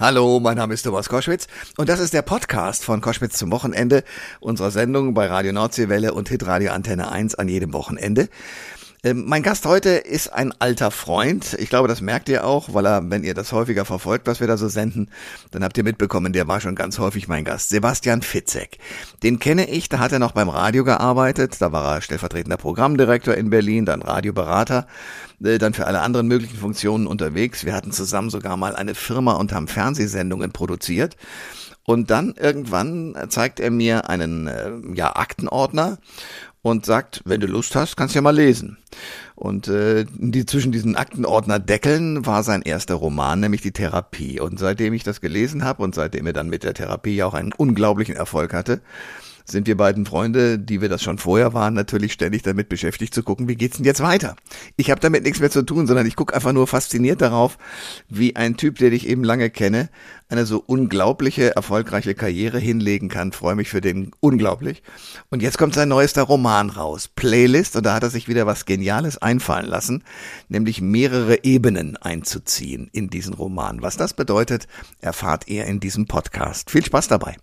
Hallo, 0.00 0.38
mein 0.38 0.56
Name 0.56 0.74
ist 0.74 0.84
Thomas 0.84 1.08
Koschwitz 1.08 1.48
und 1.76 1.88
das 1.88 1.98
ist 1.98 2.14
der 2.14 2.22
Podcast 2.22 2.84
von 2.84 3.00
Koschwitz 3.00 3.36
zum 3.36 3.50
Wochenende 3.50 4.04
unserer 4.38 4.70
Sendung 4.70 5.12
bei 5.12 5.26
Radio 5.26 5.52
Nordseewelle 5.52 6.14
und 6.14 6.28
Hitradio 6.28 6.70
Antenne 6.70 7.10
1 7.10 7.34
an 7.34 7.48
jedem 7.48 7.72
Wochenende. 7.72 8.28
Ähm, 9.04 9.26
mein 9.26 9.44
Gast 9.44 9.64
heute 9.64 9.90
ist 9.90 10.32
ein 10.32 10.52
alter 10.58 10.90
Freund. 10.90 11.56
Ich 11.60 11.68
glaube, 11.68 11.86
das 11.86 12.00
merkt 12.00 12.28
ihr 12.28 12.44
auch, 12.44 12.74
weil 12.74 12.84
er, 12.84 13.08
wenn 13.10 13.22
ihr 13.22 13.34
das 13.34 13.52
häufiger 13.52 13.84
verfolgt, 13.84 14.26
was 14.26 14.40
wir 14.40 14.48
da 14.48 14.56
so 14.56 14.66
senden, 14.66 15.08
dann 15.52 15.62
habt 15.62 15.78
ihr 15.78 15.84
mitbekommen, 15.84 16.32
der 16.32 16.48
war 16.48 16.60
schon 16.60 16.74
ganz 16.74 16.98
häufig 16.98 17.28
mein 17.28 17.44
Gast. 17.44 17.68
Sebastian 17.68 18.22
Fitzek. 18.22 18.78
Den 19.22 19.38
kenne 19.38 19.70
ich, 19.70 19.88
da 19.88 20.00
hat 20.00 20.10
er 20.10 20.18
noch 20.18 20.32
beim 20.32 20.48
Radio 20.48 20.82
gearbeitet, 20.82 21.58
da 21.60 21.70
war 21.70 21.94
er 21.94 22.00
stellvertretender 22.00 22.56
Programmdirektor 22.56 23.34
in 23.34 23.50
Berlin, 23.50 23.84
dann 23.84 24.02
Radioberater, 24.02 24.88
äh, 25.44 25.58
dann 25.58 25.74
für 25.74 25.86
alle 25.86 26.00
anderen 26.00 26.26
möglichen 26.26 26.56
Funktionen 26.56 27.06
unterwegs. 27.06 27.64
Wir 27.64 27.74
hatten 27.74 27.92
zusammen 27.92 28.30
sogar 28.30 28.56
mal 28.56 28.74
eine 28.74 28.96
Firma 28.96 29.34
und 29.34 29.52
haben 29.52 29.68
Fernsehsendungen 29.68 30.50
produziert. 30.50 31.16
Und 31.88 32.10
dann 32.10 32.34
irgendwann 32.34 33.16
zeigt 33.30 33.60
er 33.60 33.70
mir 33.70 34.10
einen 34.10 34.46
äh, 34.46 34.72
ja, 34.92 35.16
Aktenordner 35.16 35.96
und 36.62 36.84
sagt, 36.84 37.22
wenn 37.24 37.40
du 37.40 37.46
Lust 37.46 37.74
hast, 37.76 37.96
kannst 37.96 38.14
du 38.14 38.18
ja 38.18 38.22
mal 38.22 38.34
lesen. 38.34 38.78
Und 39.34 39.68
äh, 39.68 40.04
die, 40.08 40.44
zwischen 40.46 40.72
diesen 40.72 40.96
Aktenordner 40.96 41.58
Deckeln 41.58 42.26
war 42.26 42.42
sein 42.42 42.62
erster 42.62 42.94
Roman, 42.94 43.40
nämlich 43.40 43.62
die 43.62 43.72
Therapie. 43.72 44.40
Und 44.40 44.58
seitdem 44.58 44.92
ich 44.94 45.04
das 45.04 45.20
gelesen 45.20 45.64
habe 45.64 45.82
und 45.82 45.94
seitdem 45.94 46.26
er 46.26 46.32
dann 46.32 46.48
mit 46.48 46.64
der 46.64 46.74
Therapie 46.74 47.14
ja 47.14 47.26
auch 47.26 47.34
einen 47.34 47.52
unglaublichen 47.52 48.16
Erfolg 48.16 48.52
hatte, 48.52 48.80
sind 49.50 49.66
wir 49.66 49.76
beiden 49.76 50.06
Freunde, 50.06 50.58
die 50.58 50.80
wir 50.80 50.88
das 50.88 51.02
schon 51.02 51.18
vorher 51.18 51.54
waren, 51.54 51.74
natürlich 51.74 52.12
ständig 52.12 52.42
damit 52.42 52.68
beschäftigt 52.68 53.14
zu 53.14 53.22
gucken, 53.22 53.48
wie 53.48 53.56
geht's 53.56 53.76
denn 53.76 53.86
jetzt 53.86 54.02
weiter? 54.02 54.36
Ich 54.76 54.90
habe 54.90 55.00
damit 55.00 55.24
nichts 55.24 55.40
mehr 55.40 55.50
zu 55.50 55.62
tun, 55.62 55.86
sondern 55.86 56.06
ich 56.06 56.16
gucke 56.16 56.34
einfach 56.34 56.52
nur 56.52 56.66
fasziniert 56.66 57.20
darauf, 57.20 57.58
wie 58.08 58.36
ein 58.36 58.56
Typ, 58.56 58.78
den 58.78 58.92
ich 58.92 59.08
eben 59.08 59.24
lange 59.24 59.50
kenne, 59.50 59.88
eine 60.28 60.44
so 60.44 60.62
unglaubliche, 60.64 61.56
erfolgreiche 61.56 62.14
Karriere 62.14 62.58
hinlegen 62.58 63.08
kann. 63.08 63.32
Freue 63.32 63.54
mich 63.54 63.70
für 63.70 63.80
den 63.80 64.10
unglaublich. 64.20 64.82
Und 65.30 65.42
jetzt 65.42 65.56
kommt 65.56 65.74
sein 65.74 65.88
neuester 65.88 66.22
Roman 66.22 66.70
raus, 66.70 67.08
Playlist, 67.08 67.76
und 67.76 67.86
da 67.86 67.94
hat 67.94 68.02
er 68.02 68.10
sich 68.10 68.28
wieder 68.28 68.46
was 68.46 68.66
Geniales 68.66 69.18
einfallen 69.18 69.66
lassen, 69.66 70.04
nämlich 70.48 70.80
mehrere 70.80 71.44
Ebenen 71.44 71.96
einzuziehen 71.96 72.90
in 72.92 73.08
diesen 73.08 73.34
Roman. 73.34 73.82
Was 73.82 73.96
das 73.96 74.12
bedeutet, 74.12 74.68
erfahrt 75.00 75.48
ihr 75.48 75.64
in 75.64 75.80
diesem 75.80 76.06
Podcast. 76.06 76.70
Viel 76.70 76.84
Spaß 76.84 77.08
dabei. 77.08 77.36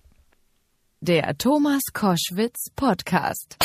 Der 1.07 1.37
Thomas 1.37 1.83
Koschwitz 1.93 2.71
Podcast. 2.75 3.57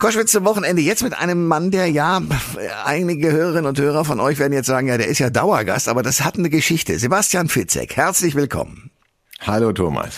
Koschwitz 0.00 0.32
zum 0.32 0.46
Wochenende 0.46 0.80
jetzt 0.80 1.02
mit 1.02 1.12
einem 1.12 1.46
Mann, 1.46 1.70
der 1.70 1.90
ja, 1.90 2.22
einige 2.86 3.32
Hörerinnen 3.32 3.66
und 3.66 3.78
Hörer 3.78 4.06
von 4.06 4.18
euch 4.18 4.38
werden 4.38 4.54
jetzt 4.54 4.68
sagen, 4.68 4.88
ja, 4.88 4.96
der 4.96 5.08
ist 5.08 5.18
ja 5.18 5.28
Dauergast, 5.28 5.90
aber 5.90 6.02
das 6.02 6.24
hat 6.24 6.38
eine 6.38 6.48
Geschichte. 6.48 6.98
Sebastian 6.98 7.50
Fitzek, 7.50 7.98
herzlich 7.98 8.34
willkommen. 8.34 8.93
Hallo 9.46 9.72
Thomas. 9.72 10.14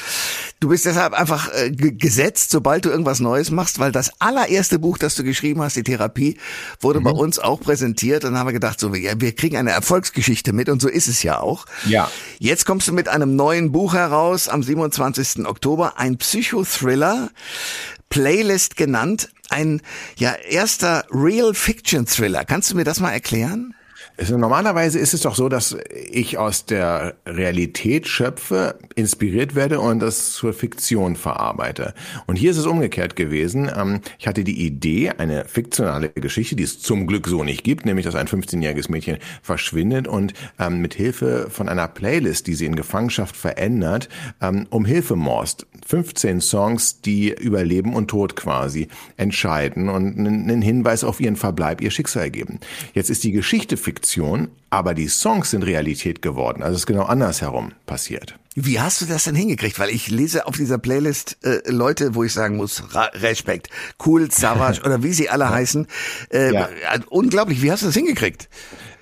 Du 0.61 0.69
bist 0.69 0.87
deshalb 0.87 1.13
einfach 1.13 1.53
äh, 1.53 1.71
gesetzt, 1.71 2.51
sobald 2.51 2.85
du 2.85 2.91
irgendwas 2.91 3.21
Neues 3.21 3.51
machst, 3.51 3.79
weil 3.79 3.93
das 3.93 4.21
allererste 4.21 4.79
Buch, 4.79 4.99
das 4.99 5.17
du 5.17 5.25
geschrieben 5.25 5.61
hast, 5.61 5.77
die 5.77 5.83
Therapie, 5.83 6.39
wurde 6.81 7.01
mhm. 7.01 7.05
bei 7.05 7.11
uns 7.11 7.39
auch 7.39 7.61
präsentiert. 7.61 8.25
Und 8.25 8.31
dann 8.31 8.39
haben 8.39 8.47
wir 8.47 8.53
gedacht, 8.53 8.81
so, 8.81 8.95
ja, 8.95 9.21
wir 9.21 9.35
kriegen 9.35 9.57
eine 9.57 9.73
Erfolgsgeschichte 9.73 10.53
mit 10.53 10.69
und 10.69 10.81
so 10.81 10.89
ist 10.89 11.09
es 11.09 11.23
ja 11.23 11.41
auch. 11.41 11.67
Ja. 11.87 12.11
Jetzt 12.39 12.65
kommst 12.65 12.89
du 12.89 12.93
mit 12.93 13.09
einem 13.09 13.37
neuen 13.37 13.73
Buch 13.73 13.95
heraus 13.95 14.49
am 14.49 14.63
27. 14.63 15.47
Oktober, 15.47 15.99
ein 15.99 16.17
Psychothriller, 16.19 17.31
Playlist 18.09 18.77
genannt, 18.77 19.29
ein 19.51 19.83
ja 20.17 20.33
erster 20.33 21.05
Real 21.11 21.53
Fiction 21.53 22.07
Thriller. 22.07 22.45
Kannst 22.45 22.71
du 22.71 22.77
mir 22.77 22.85
das 22.85 23.01
mal 23.01 23.11
erklären? 23.11 23.75
Also 24.19 24.39
normalerweise 24.39 24.99
ist 24.99 25.13
es 25.13 25.21
doch 25.23 25.35
so, 25.35 25.51
dass 25.51 25.77
ich 26.11 26.39
aus 26.39 26.65
der 26.65 27.17
Realität 27.27 28.09
schöpfe, 28.09 28.79
inspiriert 28.95 29.55
werde 29.55 29.79
und 29.79 29.99
das 29.99 30.33
zur 30.33 30.55
Fiktion 30.55 31.17
verarbeite. 31.17 31.93
Und 32.27 32.37
hier 32.37 32.51
ist 32.51 32.57
es 32.57 32.65
umgekehrt 32.65 33.15
gewesen. 33.15 33.71
Ähm, 33.77 34.01
ich 34.19 34.27
hatte 34.27 34.43
die 34.43 34.65
Idee, 34.65 35.11
eine 35.11 35.45
fiktionale 35.45 36.09
Geschichte, 36.09 36.57
die 36.57 36.63
es 36.63 36.81
zum 36.81 37.07
Glück 37.07 37.29
so 37.29 37.45
nicht 37.45 37.63
gibt, 37.63 37.85
nämlich 37.85 38.07
dass 38.07 38.15
ein 38.15 38.27
15-jähriges 38.27 38.91
Mädchen 38.91 39.19
verschwindet 39.43 40.09
und 40.09 40.33
ähm, 40.59 40.81
mit 40.81 40.95
Hilfe 40.95 41.49
von 41.51 41.69
einer 41.69 41.87
Playlist, 41.87 42.47
die 42.47 42.55
sie 42.55 42.65
in 42.65 42.75
Gefangenschaft 42.75 43.37
verändert, 43.37 44.09
ähm, 44.41 44.67
um 44.71 44.87
Hilfe 44.87 45.17
morst. 45.17 45.67
15 45.87 46.41
Songs, 46.41 47.03
die 47.03 47.35
über 47.39 47.65
Leben 47.65 47.95
und 47.95 48.09
Tod 48.09 48.35
quasi 48.35 48.89
entscheiden 49.19 49.91
und 49.91 50.19
einen 50.19 50.63
Hinweis 50.63 51.05
auf 51.05 51.21
ihren 51.21 51.37
Verbleib, 51.37 51.83
ihr 51.83 51.91
Schicksal 51.91 52.31
geben. 52.31 52.61
Jetzt 52.95 53.11
ist 53.11 53.23
die 53.23 53.33
Geschichte 53.33 53.77
fiktional 53.77 54.06
Fiktion, 54.07 54.49
aber 54.71 54.95
die 54.95 55.09
Songs 55.09 55.51
sind 55.51 55.65
Realität 55.65 56.23
geworden. 56.23 56.63
Also 56.63 56.75
es 56.75 56.83
ist 56.83 56.87
genau 56.87 57.03
andersherum 57.03 57.73
passiert. 57.87 58.39
Wie 58.55 58.81
hast 58.81 59.01
du 59.01 59.07
das 59.07 59.25
denn 59.25 59.35
hingekriegt? 59.35 59.79
Weil 59.79 59.91
ich 59.91 60.09
lese 60.09 60.47
auf 60.47 60.57
dieser 60.57 60.79
Playlist 60.79 61.37
äh, 61.43 61.61
Leute, 61.69 62.15
wo 62.15 62.23
ich 62.23 62.33
sagen 62.33 62.57
muss, 62.57 62.95
Ra 62.95 63.11
Respekt, 63.15 63.69
Cool, 64.05 64.31
Savage 64.31 64.81
oder 64.85 65.03
wie 65.03 65.13
sie 65.13 65.29
alle 65.29 65.51
heißen. 65.51 65.89
Äh, 66.33 66.55
ja. 66.55 66.69
Unglaublich, 67.11 67.61
wie 67.63 67.71
hast 67.71 67.83
du 67.83 67.87
das 67.87 67.97
hingekriegt? 67.97 68.49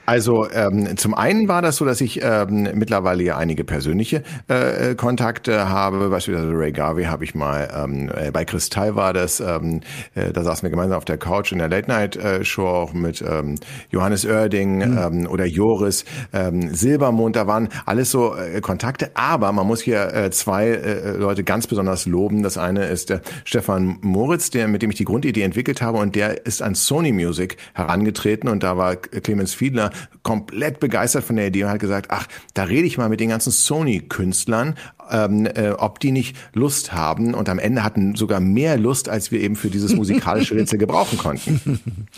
Also 0.06 0.47
ähm, 0.50 0.97
zum 0.97 1.15
einen 1.15 1.48
war 1.48 1.62
das 1.62 1.76
so, 1.76 1.84
dass 1.84 2.00
ich 2.00 2.20
ähm, 2.22 2.69
mittlerweile 2.75 3.22
ja 3.22 3.37
einige 3.37 3.65
persönliche 3.65 4.22
äh, 4.50 4.91
äh, 4.91 4.94
Kontakte 4.94 5.69
habe. 5.69 6.10
Beispielsweise 6.10 6.50
Ray 6.53 6.72
Garvey 6.72 7.04
habe 7.04 7.25
ich 7.25 7.34
mal 7.34 7.69
ähm, 7.75 8.10
äh, 8.15 8.31
bei 8.31 8.44
Kristall 8.44 8.97
war 8.97 9.12
das. 9.12 9.41
Ähm, 9.41 9.81
äh, 10.15 10.32
da 10.32 10.42
saßen 10.42 10.62
wir 10.62 10.70
gemeinsam 10.70 10.98
auf 10.98 11.04
der 11.04 11.16
Couch 11.16 11.53
in 11.53 11.59
der 11.59 11.69
Late 11.69 11.88
Night 11.88 12.16
äh, 12.16 12.44
Show 12.44 12.66
auch 12.66 12.92
mit 12.92 13.22
ähm, 13.26 13.56
Johannes 13.91 14.26
Oerding 14.26 14.76
mhm. 14.76 14.98
ähm, 14.98 15.26
oder 15.26 15.47
Joris 15.47 16.04
ähm, 16.32 16.75
Silbermond. 16.75 17.36
Da 17.36 17.47
waren 17.47 17.69
alles 17.86 18.10
so 18.10 18.34
äh, 18.36 18.60
Kontakte. 18.60 19.10
Aber 19.15 19.53
man 19.53 19.66
muss 19.66 19.81
hier 19.81 20.12
äh, 20.12 20.31
zwei 20.31 20.69
äh, 20.69 21.16
Leute 21.16 21.44
ganz 21.44 21.66
besonders 21.66 22.06
loben. 22.06 22.42
Das 22.42 22.59
eine 22.59 22.86
ist 22.86 23.10
der 23.10 23.22
Stefan 23.44 23.98
Moritz, 24.03 24.50
der 24.50 24.69
mit 24.69 24.82
dem 24.82 24.91
ich 24.91 24.97
die 24.97 25.04
Grundidee 25.04 25.42
entwickelt 25.42 25.81
habe 25.81 25.98
und 25.98 26.15
der 26.15 26.47
ist 26.47 26.62
an 26.62 26.75
Sony 26.75 27.12
Music 27.12 27.56
herangetreten 27.75 28.48
und 28.48 28.62
da 28.62 28.76
war 28.76 28.97
Clemens 28.97 29.54
Fiedler 29.54 29.91
komplett 30.22 30.81
begeistert 30.81 31.25
von 31.25 31.37
der 31.37 31.49
Idee 31.49 31.65
und 31.65 31.71
hat 31.71 31.81
gesagt, 31.81 32.10
ach, 32.10 32.27
da 32.55 32.65
rede 32.65 32.87
ich 32.87 32.99
mal 32.99 33.09
mit 33.09 33.21
den 33.21 33.28
ganzen 33.28 33.53
Sony-Künstlern, 33.53 34.75
ähm, 35.10 35.47
äh, 35.47 35.71
ob 35.71 36.00
die 36.00 36.12
nicht 36.12 36.37
Lust 36.53 36.93
haben. 36.93 37.34
Und 37.34 37.49
am 37.49 37.59
Ende 37.59 37.84
hatten 37.84 38.15
sogar 38.15 38.41
mehr 38.41 38.77
Lust, 38.77 39.09
als 39.09 39.31
wir 39.31 39.41
eben 39.41 39.56
für 39.56 39.71
dieses 39.71 39.94
musikalische 39.94 40.54
Rätsel 40.54 40.78
gebrauchen 40.84 41.19
konnten. 41.19 42.09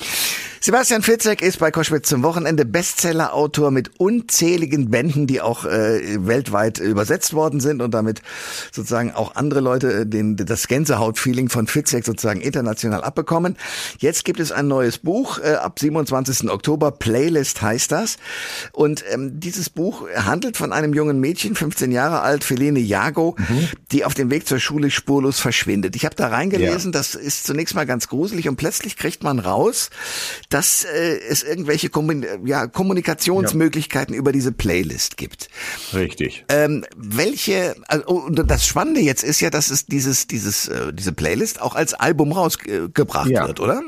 Sebastian 0.67 1.03
Fitzek 1.03 1.43
ist 1.43 1.61
bei 1.61 1.71
Koschwitz 1.71 2.09
zum 2.09 2.25
Wochenende 2.25 2.65
Bestseller-Autor 2.65 3.71
mit 3.71 4.01
unzähligen 4.01 4.91
Bänden, 4.91 5.29
die 5.29 5.41
auch 5.41 5.65
äh, 5.65 6.27
weltweit 6.27 6.81
übersetzt 6.81 7.35
worden 7.35 7.61
sind 7.61 7.81
und 7.81 7.95
damit 7.95 8.21
sozusagen 8.73 9.13
auch 9.13 9.37
andere 9.37 9.61
Leute 9.61 10.01
äh, 10.01 10.07
den, 10.07 10.35
das 10.35 10.67
Gänsehaut-Feeling 10.67 11.51
von 11.51 11.69
Fitzek 11.69 12.05
sozusagen 12.05 12.41
international 12.41 13.05
abbekommen. 13.05 13.57
Jetzt 13.99 14.25
gibt 14.25 14.41
es 14.41 14.51
ein 14.51 14.67
neues 14.67 14.99
Buch, 14.99 15.39
äh, 15.39 15.53
ab 15.53 15.79
27. 15.79 16.51
Oktober, 16.51 16.91
Playlist 16.91 17.63
heißt 17.63 17.93
das. 17.93 18.17
Und 18.73 19.05
ähm, 19.13 19.39
dieses 19.39 19.71
Buch 19.71 20.09
handelt 20.17 20.57
von 20.57 20.73
einem 20.73 20.95
jungen 20.95 21.21
Mädchen, 21.21 21.55
15 21.55 21.93
Jahre 21.93 22.23
alt, 22.23 22.43
Feline 22.43 22.81
Jago, 22.81 23.37
mhm. 23.39 23.69
die 23.93 24.05
auf 24.05 24.15
dem 24.15 24.33
Weg 24.33 24.49
zur 24.49 24.59
Schule 24.59 24.91
spurlos 24.91 25.39
verschwindet. 25.39 25.95
Ich 25.95 26.05
habe 26.05 26.17
da 26.17 26.27
reingelesen, 26.27 26.91
ja. 26.91 26.99
das 26.99 27.15
ist 27.15 27.47
zunächst 27.47 27.77
mal 27.77 27.87
ganz 27.87 28.09
gruselig 28.09 28.49
und 28.49 28.57
plötzlich 28.57 28.97
kriegt 28.97 29.23
man 29.23 29.39
raus, 29.39 29.91
dass 30.57 30.85
äh, 30.85 31.19
es 31.29 31.43
irgendwelche 31.43 31.91
Kommun 31.91 32.25
ja, 32.47 32.67
Kommunikationsmöglichkeiten 32.67 34.15
ja. 34.15 34.19
über 34.19 34.33
diese 34.33 34.53
Playlist 34.53 35.19
gibt. 35.19 35.51
Richtig. 35.93 36.47
Ähm, 36.49 36.83
welche, 36.97 37.77
also, 37.89 38.07
und 38.07 38.43
das 38.49 38.67
Spannende 38.67 39.03
jetzt 39.03 39.23
ist 39.23 39.41
ja, 39.41 39.51
dass 39.51 39.69
es 39.69 39.85
dieses, 39.85 40.29
dieses, 40.29 40.69
äh, 40.69 40.95
diese 40.95 41.13
Playlist 41.13 41.61
auch 41.61 41.75
als 41.75 41.93
Album 41.93 42.33
rausgebracht 42.33 43.29
ja. 43.29 43.47
wird, 43.47 43.61
oder? 43.61 43.83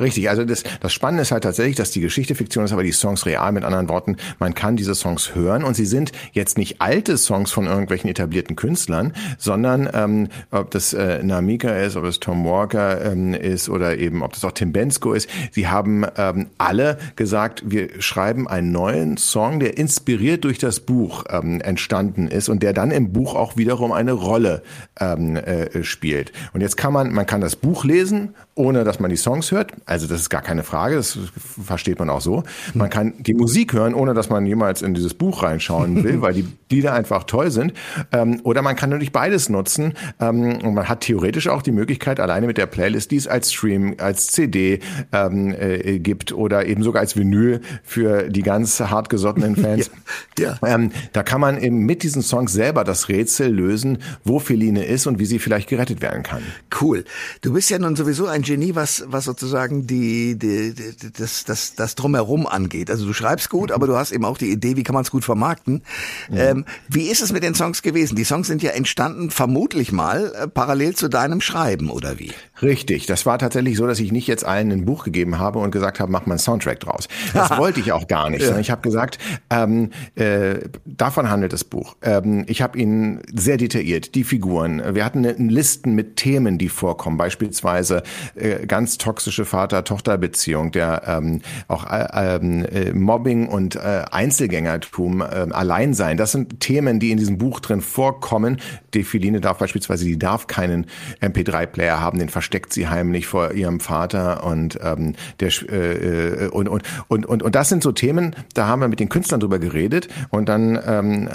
Richtig, 0.00 0.30
also 0.30 0.44
das, 0.44 0.64
das 0.80 0.92
Spannende 0.92 1.22
ist 1.22 1.30
halt 1.30 1.44
tatsächlich, 1.44 1.76
dass 1.76 1.90
die 1.90 2.00
Geschichte 2.00 2.34
Fiktion 2.34 2.64
ist, 2.64 2.72
aber 2.72 2.82
die 2.82 2.92
Songs 2.92 3.26
real. 3.26 3.52
Mit 3.52 3.64
anderen 3.64 3.88
Worten, 3.88 4.16
man 4.38 4.54
kann 4.54 4.76
diese 4.76 4.94
Songs 4.94 5.34
hören 5.34 5.62
und 5.64 5.74
sie 5.74 5.84
sind 5.84 6.12
jetzt 6.32 6.56
nicht 6.56 6.80
alte 6.80 7.18
Songs 7.18 7.52
von 7.52 7.66
irgendwelchen 7.66 8.08
etablierten 8.08 8.56
Künstlern, 8.56 9.12
sondern 9.38 9.88
ähm, 9.92 10.28
ob 10.50 10.70
das 10.70 10.92
äh, 10.92 11.22
Namika 11.22 11.70
ist, 11.76 11.96
ob 11.96 12.04
es 12.04 12.20
Tom 12.20 12.44
Walker 12.44 13.04
ähm, 13.04 13.34
ist 13.34 13.68
oder 13.68 13.98
eben 13.98 14.22
ob 14.22 14.32
das 14.32 14.44
auch 14.44 14.52
Tim 14.52 14.72
Bensko 14.72 15.12
ist. 15.12 15.28
Sie 15.50 15.68
haben 15.68 16.06
ähm, 16.16 16.46
alle 16.58 16.98
gesagt, 17.16 17.62
wir 17.66 18.00
schreiben 18.00 18.48
einen 18.48 18.72
neuen 18.72 19.16
Song, 19.16 19.60
der 19.60 19.76
inspiriert 19.76 20.44
durch 20.44 20.58
das 20.58 20.80
Buch 20.80 21.24
ähm, 21.28 21.60
entstanden 21.60 22.28
ist 22.28 22.48
und 22.48 22.62
der 22.62 22.72
dann 22.72 22.90
im 22.90 23.12
Buch 23.12 23.34
auch 23.34 23.56
wiederum 23.56 23.92
eine 23.92 24.12
Rolle 24.12 24.62
ähm, 24.98 25.36
äh, 25.36 25.82
spielt. 25.84 26.32
Und 26.52 26.60
jetzt 26.60 26.76
kann 26.76 26.92
man, 26.92 27.12
man 27.12 27.26
kann 27.26 27.40
das 27.40 27.56
Buch 27.56 27.84
lesen, 27.84 28.34
ohne 28.54 28.84
dass 28.84 29.00
man 29.00 29.10
die 29.10 29.16
Songs 29.16 29.50
hört 29.50 29.72
Also 29.90 30.06
das 30.06 30.20
ist 30.20 30.30
gar 30.30 30.40
keine 30.40 30.62
Frage, 30.62 30.94
das 30.94 31.18
versteht 31.64 31.98
man 31.98 32.10
auch 32.10 32.20
so. 32.20 32.44
Man 32.74 32.90
kann 32.90 33.14
die 33.18 33.34
Musik 33.34 33.72
hören, 33.72 33.92
ohne 33.92 34.14
dass 34.14 34.30
man 34.30 34.46
jemals 34.46 34.82
in 34.82 34.94
dieses 34.94 35.14
Buch 35.14 35.42
reinschauen 35.42 36.04
will, 36.04 36.20
weil 36.22 36.32
die 36.32 36.46
Lieder 36.70 36.92
einfach 36.92 37.24
toll 37.24 37.50
sind. 37.50 37.72
Ähm, 38.12 38.40
oder 38.44 38.62
man 38.62 38.76
kann 38.76 38.90
natürlich 38.90 39.10
beides 39.10 39.48
nutzen. 39.48 39.94
Ähm, 40.20 40.60
und 40.62 40.74
man 40.74 40.88
hat 40.88 41.00
theoretisch 41.00 41.48
auch 41.48 41.62
die 41.62 41.72
Möglichkeit, 41.72 42.20
alleine 42.20 42.46
mit 42.46 42.56
der 42.56 42.66
Playlist, 42.66 43.10
die 43.10 43.16
es 43.16 43.26
als 43.26 43.52
Stream, 43.52 43.96
als 43.98 44.28
CD 44.28 44.78
ähm, 45.10 45.52
äh, 45.58 45.98
gibt 45.98 46.32
oder 46.32 46.66
eben 46.66 46.84
sogar 46.84 47.00
als 47.00 47.16
Vinyl 47.16 47.60
für 47.82 48.30
die 48.30 48.42
ganz 48.42 48.78
hartgesottenen 48.78 49.56
Fans. 49.60 49.90
ja, 50.38 50.56
ja. 50.62 50.68
Ähm, 50.72 50.92
da 51.12 51.24
kann 51.24 51.40
man 51.40 51.60
eben 51.60 51.78
mit 51.78 52.04
diesen 52.04 52.22
Songs 52.22 52.52
selber 52.52 52.84
das 52.84 53.08
Rätsel 53.08 53.52
lösen, 53.52 53.98
wo 54.22 54.38
Feline 54.38 54.84
ist 54.84 55.08
und 55.08 55.18
wie 55.18 55.26
sie 55.26 55.40
vielleicht 55.40 55.68
gerettet 55.68 56.00
werden 56.00 56.22
kann. 56.22 56.42
Cool. 56.80 57.04
Du 57.40 57.54
bist 57.54 57.70
ja 57.70 57.78
nun 57.80 57.96
sowieso 57.96 58.28
ein 58.28 58.42
Genie, 58.42 58.76
was, 58.76 59.02
was 59.08 59.24
sozusagen 59.24 59.79
die, 59.86 60.38
die, 60.38 60.74
die 60.74 61.12
das, 61.12 61.44
das, 61.44 61.74
das 61.74 61.94
Drumherum 61.94 62.46
angeht. 62.46 62.90
Also 62.90 63.06
du 63.06 63.12
schreibst 63.12 63.50
gut, 63.50 63.72
aber 63.72 63.86
du 63.86 63.96
hast 63.96 64.12
eben 64.12 64.24
auch 64.24 64.38
die 64.38 64.50
Idee, 64.50 64.76
wie 64.76 64.82
kann 64.82 64.94
man 64.94 65.02
es 65.02 65.10
gut 65.10 65.24
vermarkten. 65.24 65.82
Ja. 66.30 66.50
Ähm, 66.50 66.64
wie 66.88 67.08
ist 67.08 67.22
es 67.22 67.32
mit 67.32 67.42
den 67.42 67.54
Songs 67.54 67.82
gewesen? 67.82 68.16
Die 68.16 68.24
Songs 68.24 68.46
sind 68.46 68.62
ja 68.62 68.70
entstanden, 68.70 69.30
vermutlich 69.30 69.92
mal, 69.92 70.32
äh, 70.34 70.48
parallel 70.48 70.94
zu 70.94 71.08
deinem 71.08 71.40
Schreiben, 71.40 71.90
oder 71.90 72.18
wie? 72.18 72.32
Richtig. 72.62 73.06
Das 73.06 73.26
war 73.26 73.38
tatsächlich 73.38 73.76
so, 73.76 73.86
dass 73.86 74.00
ich 74.00 74.12
nicht 74.12 74.26
jetzt 74.26 74.44
allen 74.44 74.70
ein 74.70 74.84
Buch 74.84 75.04
gegeben 75.04 75.38
habe 75.38 75.58
und 75.58 75.70
gesagt 75.70 76.00
habe, 76.00 76.12
mach 76.12 76.26
mal 76.26 76.34
einen 76.34 76.38
Soundtrack 76.38 76.80
draus. 76.80 77.08
Das 77.32 77.50
wollte 77.56 77.80
ich 77.80 77.92
auch 77.92 78.06
gar 78.06 78.30
nicht. 78.30 78.42
Ja. 78.42 78.58
Ich 78.58 78.70
habe 78.70 78.82
gesagt, 78.82 79.18
ähm, 79.48 79.90
äh, 80.14 80.56
davon 80.84 81.30
handelt 81.30 81.52
das 81.52 81.64
Buch. 81.64 81.96
Ähm, 82.02 82.44
ich 82.46 82.62
habe 82.62 82.78
ihn 82.78 83.20
sehr 83.34 83.56
detailliert, 83.56 84.14
die 84.14 84.24
Figuren. 84.24 84.82
Wir 84.94 85.04
hatten 85.04 85.24
Listen 85.48 85.94
mit 85.94 86.16
Themen, 86.16 86.58
die 86.58 86.68
vorkommen. 86.68 87.16
Beispielsweise 87.16 88.02
äh, 88.34 88.66
ganz 88.66 88.98
toxische 88.98 89.44
Vater-Tochter-Beziehung, 89.60 90.72
der 90.72 91.02
ähm, 91.06 91.42
auch 91.68 91.84
äh, 91.90 92.36
ähm, 92.36 92.64
äh, 92.64 92.92
Mobbing 92.94 93.46
und 93.46 93.76
äh, 93.76 94.04
Einzelgängertum, 94.10 95.20
äh, 95.20 95.24
Alleinsein. 95.50 96.16
Das 96.16 96.32
sind 96.32 96.60
Themen, 96.60 96.98
die 96.98 97.10
in 97.10 97.18
diesem 97.18 97.36
Buch 97.36 97.60
drin 97.60 97.82
vorkommen. 97.82 98.58
Die 98.94 99.04
Filine 99.04 99.40
darf 99.40 99.58
beispielsweise, 99.58 100.06
die 100.06 100.18
darf 100.18 100.46
keinen 100.46 100.86
MP3-Player 101.20 102.00
haben, 102.00 102.18
den 102.18 102.30
versteckt 102.30 102.72
sie 102.72 102.88
heimlich 102.88 103.26
vor 103.26 103.52
ihrem 103.52 103.80
Vater 103.80 104.44
und 104.44 104.78
ähm, 104.82 105.14
der 105.40 105.50
äh, 105.68 106.48
und, 106.48 106.68
und 106.68 106.82
und 107.08 107.26
und 107.26 107.42
und 107.42 107.54
das 107.54 107.68
sind 107.68 107.82
so 107.82 107.92
Themen, 107.92 108.34
da 108.54 108.66
haben 108.66 108.80
wir 108.80 108.88
mit 108.88 109.00
den 109.00 109.10
Künstlern 109.10 109.40
drüber 109.40 109.58
geredet 109.58 110.08
und 110.30 110.48
dann 110.48 110.78
ähm, 110.86 111.28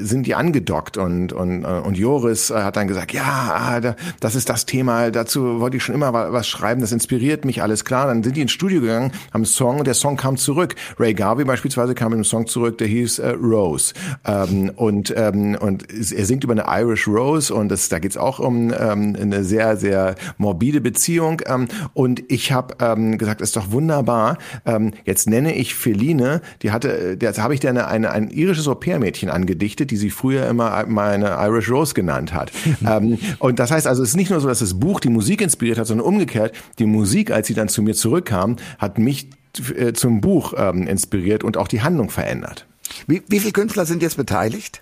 sind 0.00 0.26
die 0.26 0.34
angedockt 0.34 0.96
und 0.96 1.32
und 1.32 1.64
und 1.64 1.96
Joris 1.96 2.50
hat 2.50 2.76
dann 2.76 2.88
gesagt, 2.88 3.12
ja, 3.12 3.22
ah, 3.22 3.94
das 4.20 4.34
ist 4.34 4.48
das 4.48 4.66
Thema, 4.66 5.10
dazu 5.10 5.60
wollte 5.60 5.76
ich 5.76 5.84
schon 5.84 5.94
immer 5.94 6.12
was 6.12 6.48
schreiben, 6.48 6.80
das 6.80 6.92
inspiriert 6.92 7.44
mich, 7.44 7.62
alles 7.68 7.84
klar. 7.84 8.06
Dann 8.06 8.22
sind 8.22 8.36
die 8.36 8.40
ins 8.40 8.52
Studio 8.52 8.80
gegangen, 8.80 9.12
haben 9.32 9.42
einen 9.42 9.44
Song 9.44 9.78
und 9.78 9.86
der 9.86 9.94
Song 9.94 10.16
kam 10.16 10.38
zurück. 10.38 10.74
Ray 10.98 11.12
Garvey 11.12 11.44
beispielsweise 11.44 11.94
kam 11.94 12.10
mit 12.10 12.16
einem 12.16 12.24
Song 12.24 12.46
zurück, 12.46 12.78
der 12.78 12.86
hieß 12.86 13.18
äh, 13.18 13.30
Rose 13.30 13.92
ähm, 14.24 14.72
und 14.74 15.12
ähm, 15.14 15.56
und 15.60 15.86
er 15.90 16.24
singt 16.24 16.44
über 16.44 16.52
eine 16.52 16.64
Irish 16.66 17.06
Rose 17.06 17.52
und 17.52 17.68
das, 17.68 17.90
da 17.90 17.98
geht's 17.98 18.16
auch 18.16 18.38
um 18.38 18.72
ähm, 18.72 19.16
eine 19.20 19.44
sehr 19.44 19.76
sehr 19.76 20.14
morbide 20.38 20.80
Beziehung. 20.80 21.42
Ähm, 21.46 21.68
und 21.92 22.22
ich 22.28 22.52
habe 22.52 22.76
ähm, 22.80 23.18
gesagt, 23.18 23.42
ist 23.42 23.56
doch 23.56 23.70
wunderbar. 23.70 24.38
Ähm, 24.64 24.92
jetzt 25.04 25.28
nenne 25.28 25.54
ich 25.54 25.74
Feline, 25.74 26.40
die 26.62 26.70
hatte, 26.70 27.18
jetzt 27.20 27.38
habe 27.38 27.52
ich 27.52 27.60
dir 27.60 27.68
eine, 27.68 27.88
eine, 27.88 28.10
ein 28.12 28.30
irisches 28.30 28.66
Au-pair-Mädchen 28.66 29.28
angedichtet, 29.28 29.90
die 29.90 29.96
sie 29.96 30.10
früher 30.10 30.46
immer 30.46 30.86
meine 30.86 31.36
Irish 31.40 31.70
Rose 31.70 31.92
genannt 31.92 32.32
hat. 32.32 32.50
ähm, 32.86 33.18
und 33.38 33.58
das 33.58 33.70
heißt 33.70 33.86
also, 33.86 34.02
es 34.02 34.10
ist 34.10 34.16
nicht 34.16 34.30
nur 34.30 34.40
so, 34.40 34.48
dass 34.48 34.60
das 34.60 34.78
Buch 34.78 35.00
die 35.00 35.10
Musik 35.10 35.42
inspiriert 35.42 35.78
hat, 35.78 35.86
sondern 35.86 36.06
umgekehrt, 36.06 36.54
die 36.78 36.86
Musik, 36.86 37.30
als 37.30 37.46
sie 37.46 37.54
dann 37.58 37.68
zu 37.68 37.82
mir 37.82 37.94
zurückkam, 37.94 38.56
hat 38.78 38.98
mich 38.98 39.28
äh, 39.76 39.92
zum 39.92 40.20
Buch 40.20 40.54
ähm, 40.56 40.86
inspiriert 40.86 41.44
und 41.44 41.56
auch 41.56 41.68
die 41.68 41.82
Handlung 41.82 42.10
verändert. 42.10 42.66
Wie, 43.06 43.22
wie 43.28 43.40
viele 43.40 43.52
Künstler 43.52 43.86
sind 43.86 44.02
jetzt 44.02 44.16
beteiligt? 44.16 44.80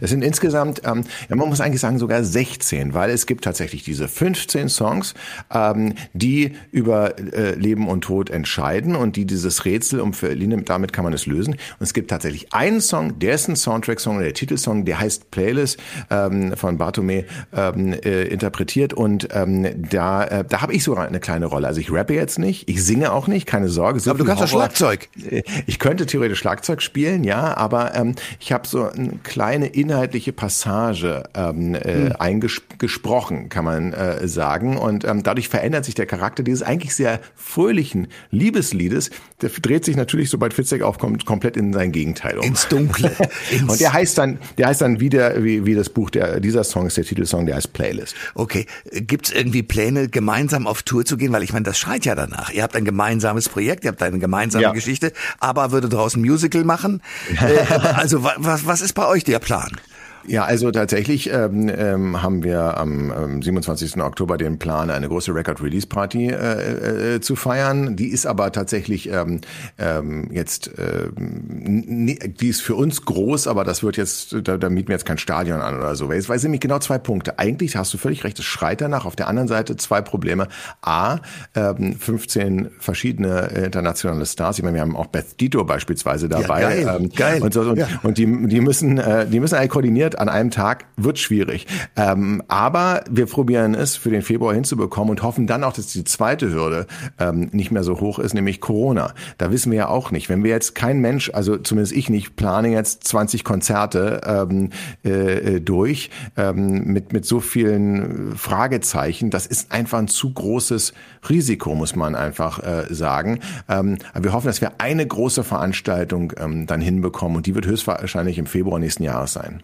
Es 0.00 0.10
sind 0.10 0.22
insgesamt, 0.22 0.82
ähm, 0.84 1.04
ja, 1.28 1.36
man 1.36 1.48
muss 1.48 1.60
eigentlich 1.60 1.80
sagen, 1.80 1.98
sogar 1.98 2.24
16, 2.24 2.94
weil 2.94 3.10
es 3.10 3.26
gibt 3.26 3.44
tatsächlich 3.44 3.82
diese 3.82 4.08
15 4.08 4.68
Songs, 4.68 5.14
ähm, 5.52 5.94
die 6.12 6.52
über 6.70 7.18
äh, 7.18 7.54
Leben 7.54 7.88
und 7.88 8.02
Tod 8.02 8.30
entscheiden 8.30 8.96
und 8.96 9.16
die 9.16 9.24
dieses 9.24 9.64
Rätsel 9.64 10.00
um 10.00 10.12
Verline, 10.12 10.62
damit 10.62 10.92
kann 10.92 11.04
man 11.04 11.12
es 11.12 11.26
lösen. 11.26 11.54
Und 11.54 11.80
es 11.80 11.94
gibt 11.94 12.10
tatsächlich 12.10 12.52
einen 12.52 12.80
Song, 12.80 13.18
der 13.18 13.34
ist 13.34 13.48
ein 13.48 13.56
Soundtrack-Song, 13.56 14.20
der 14.20 14.34
Titelsong, 14.34 14.84
der 14.84 15.00
heißt 15.00 15.30
Playlist 15.30 15.78
ähm, 16.10 16.56
von 16.56 16.78
Bartome 16.78 17.24
ähm, 17.52 17.92
äh, 17.92 18.24
interpretiert 18.24 18.92
und 18.92 19.28
ähm, 19.32 19.66
da, 19.90 20.24
äh, 20.24 20.44
da 20.48 20.62
habe 20.62 20.72
ich 20.72 20.84
sogar 20.84 21.06
eine 21.06 21.20
kleine 21.20 21.46
Rolle. 21.46 21.66
Also 21.66 21.80
ich 21.80 21.92
rappe 21.92 22.14
jetzt 22.14 22.38
nicht, 22.38 22.68
ich 22.68 22.84
singe 22.84 23.12
auch 23.12 23.26
nicht, 23.26 23.46
keine 23.46 23.68
Sorge. 23.68 24.00
So 24.00 24.10
aber 24.10 24.18
du 24.18 24.24
kannst 24.24 24.42
doch 24.42 24.48
Schlagzeug. 24.48 25.08
Äh, 25.30 25.42
ich 25.66 25.78
könnte 25.78 26.06
theoretisch 26.06 26.38
Schlagzeug 26.38 26.82
spielen, 26.82 27.24
ja, 27.24 27.56
aber 27.56 27.94
ähm, 27.94 28.14
ich 28.40 28.52
habe 28.52 28.66
so 28.66 28.88
eine 28.88 29.18
kleine 29.22 29.67
inhaltliche 29.74 30.32
Passage 30.32 31.24
ähm, 31.34 31.74
äh, 31.74 31.80
hm. 31.80 32.12
eingesprochen, 32.18 33.48
kann 33.48 33.64
man 33.64 33.92
äh, 33.92 34.26
sagen. 34.28 34.76
Und 34.76 35.04
ähm, 35.04 35.22
dadurch 35.22 35.48
verändert 35.48 35.84
sich 35.84 35.94
der 35.94 36.06
Charakter 36.06 36.42
dieses 36.42 36.62
eigentlich 36.62 36.94
sehr 36.94 37.20
fröhlichen 37.34 38.08
Liebesliedes. 38.30 39.10
Der 39.40 39.50
dreht 39.50 39.84
sich 39.84 39.96
natürlich, 39.96 40.30
sobald 40.30 40.54
Fitzek 40.54 40.82
aufkommt, 40.82 41.24
komplett 41.24 41.56
in 41.56 41.72
sein 41.72 41.92
Gegenteil 41.92 42.38
um. 42.38 42.44
Ins 42.44 42.68
Dunkle. 42.68 43.10
Ins 43.50 43.70
und 43.70 43.80
der 43.80 43.92
heißt 43.92 44.18
dann, 44.18 44.38
der 44.56 44.68
heißt 44.68 44.80
dann 44.80 45.00
wieder, 45.00 45.42
wie, 45.42 45.66
wie 45.66 45.74
das 45.74 45.90
Buch, 45.90 46.10
der, 46.10 46.40
dieser 46.40 46.64
Song 46.64 46.86
ist 46.86 46.96
der 46.96 47.04
Titelsong, 47.04 47.46
der 47.46 47.56
heißt 47.56 47.72
Playlist. 47.72 48.14
Okay. 48.34 48.66
Gibt's 48.92 49.30
irgendwie 49.30 49.62
Pläne, 49.62 50.08
gemeinsam 50.08 50.66
auf 50.66 50.82
Tour 50.82 51.04
zu 51.04 51.16
gehen? 51.16 51.32
Weil 51.32 51.42
ich 51.42 51.52
meine, 51.52 51.64
das 51.64 51.78
schreit 51.78 52.04
ja 52.04 52.14
danach. 52.14 52.50
Ihr 52.50 52.62
habt 52.62 52.76
ein 52.76 52.84
gemeinsames 52.84 53.48
Projekt, 53.48 53.84
ihr 53.84 53.90
habt 53.90 54.02
eine 54.02 54.18
gemeinsame 54.18 54.62
ja. 54.62 54.72
Geschichte, 54.72 55.12
aber 55.40 55.72
würde 55.72 55.88
draußen 55.88 56.20
Musical 56.20 56.64
machen. 56.64 57.02
äh, 57.40 57.74
also 57.94 58.22
was, 58.22 58.66
was 58.66 58.80
ist 58.80 58.94
bei 58.94 59.06
euch 59.06 59.24
der 59.24 59.38
Plan? 59.38 59.57
on. 59.58 59.87
Ja, 60.26 60.44
also 60.44 60.70
tatsächlich 60.70 61.30
ähm, 61.32 61.70
ähm, 61.74 62.22
haben 62.22 62.42
wir 62.42 62.76
am 62.76 63.12
ähm, 63.12 63.42
27. 63.42 64.00
Oktober 64.02 64.36
den 64.36 64.58
Plan, 64.58 64.90
eine 64.90 65.08
große 65.08 65.34
Record-Release-Party 65.34 66.28
äh, 66.28 67.14
äh, 67.14 67.20
zu 67.20 67.36
feiern. 67.36 67.96
Die 67.96 68.08
ist 68.08 68.26
aber 68.26 68.52
tatsächlich 68.52 69.10
ähm, 69.10 69.40
ähm, 69.78 70.28
jetzt, 70.30 70.78
äh, 70.78 71.08
die 71.16 72.48
ist 72.48 72.60
für 72.60 72.74
uns 72.74 73.04
groß, 73.04 73.46
aber 73.46 73.64
das 73.64 73.82
wird 73.82 73.96
jetzt, 73.96 74.36
da, 74.44 74.56
da 74.56 74.68
mieten 74.68 74.88
wir 74.88 74.94
jetzt 74.94 75.06
kein 75.06 75.18
Stadion 75.18 75.60
an 75.60 75.76
oder 75.76 75.94
so. 75.94 76.08
Weil 76.08 76.18
es 76.18 76.42
nämlich 76.42 76.60
genau 76.60 76.78
zwei 76.78 76.98
Punkte. 76.98 77.38
Eigentlich 77.38 77.76
hast 77.76 77.94
du 77.94 77.98
völlig 77.98 78.24
recht, 78.24 78.38
es 78.38 78.44
schreit 78.44 78.80
danach. 78.80 79.06
Auf 79.06 79.16
der 79.16 79.28
anderen 79.28 79.48
Seite 79.48 79.76
zwei 79.76 80.02
Probleme. 80.02 80.48
A, 80.82 81.18
ähm, 81.54 81.96
15 81.98 82.70
verschiedene 82.78 83.48
internationale 83.64 84.26
Stars. 84.26 84.58
Ich 84.58 84.64
meine, 84.64 84.74
wir 84.74 84.82
haben 84.82 84.96
auch 84.96 85.06
Beth 85.06 85.40
Dito 85.40 85.64
beispielsweise 85.64 86.28
dabei. 86.28 86.60
Ja, 86.60 86.68
geil, 86.68 86.96
ähm, 87.00 87.10
geil. 87.10 87.42
Und, 87.42 87.54
so, 87.54 87.62
und, 87.62 87.78
ja. 87.78 87.88
und 88.02 88.18
die, 88.18 88.26
die 88.48 88.60
müssen, 88.60 88.98
äh, 88.98 89.26
die 89.26 89.40
müssen 89.40 89.54
alle 89.54 89.68
koordiniert 89.68 90.07
an 90.16 90.28
einem 90.28 90.50
Tag 90.50 90.86
wird 90.96 91.18
schwierig. 91.18 91.66
Ähm, 91.96 92.42
aber 92.48 93.04
wir 93.10 93.26
probieren 93.26 93.74
es 93.74 93.96
für 93.96 94.10
den 94.10 94.22
Februar 94.22 94.54
hinzubekommen 94.54 95.10
und 95.10 95.22
hoffen 95.22 95.46
dann 95.46 95.64
auch, 95.64 95.72
dass 95.72 95.88
die 95.88 96.04
zweite 96.04 96.52
Hürde 96.52 96.86
ähm, 97.18 97.48
nicht 97.52 97.70
mehr 97.70 97.82
so 97.82 98.00
hoch 98.00 98.18
ist, 98.18 98.34
nämlich 98.34 98.60
Corona. 98.60 99.14
Da 99.38 99.50
wissen 99.50 99.70
wir 99.72 99.78
ja 99.78 99.88
auch 99.88 100.10
nicht. 100.10 100.28
Wenn 100.28 100.44
wir 100.44 100.50
jetzt 100.50 100.74
kein 100.74 101.00
Mensch, 101.00 101.30
also 101.32 101.56
zumindest 101.56 101.94
ich 101.94 102.10
nicht, 102.10 102.36
plane 102.36 102.68
jetzt 102.68 103.04
20 103.04 103.44
Konzerte 103.44 104.20
ähm, 104.24 104.70
äh, 105.04 105.56
äh, 105.56 105.60
durch 105.60 106.10
ähm, 106.36 106.84
mit, 106.84 107.12
mit 107.12 107.24
so 107.24 107.40
vielen 107.40 108.36
Fragezeichen, 108.36 109.30
das 109.30 109.46
ist 109.46 109.72
einfach 109.72 109.98
ein 109.98 110.08
zu 110.08 110.32
großes 110.32 110.92
Risiko, 111.28 111.74
muss 111.74 111.96
man 111.96 112.14
einfach 112.14 112.62
äh, 112.62 112.92
sagen. 112.92 113.40
Ähm, 113.68 113.98
aber 114.12 114.24
wir 114.24 114.32
hoffen, 114.32 114.46
dass 114.46 114.60
wir 114.60 114.72
eine 114.78 115.06
große 115.06 115.44
Veranstaltung 115.44 116.32
ähm, 116.38 116.66
dann 116.66 116.80
hinbekommen 116.80 117.36
und 117.36 117.46
die 117.46 117.54
wird 117.54 117.66
höchstwahrscheinlich 117.66 118.38
im 118.38 118.46
Februar 118.46 118.78
nächsten 118.78 119.02
Jahres 119.02 119.32
sein. 119.32 119.62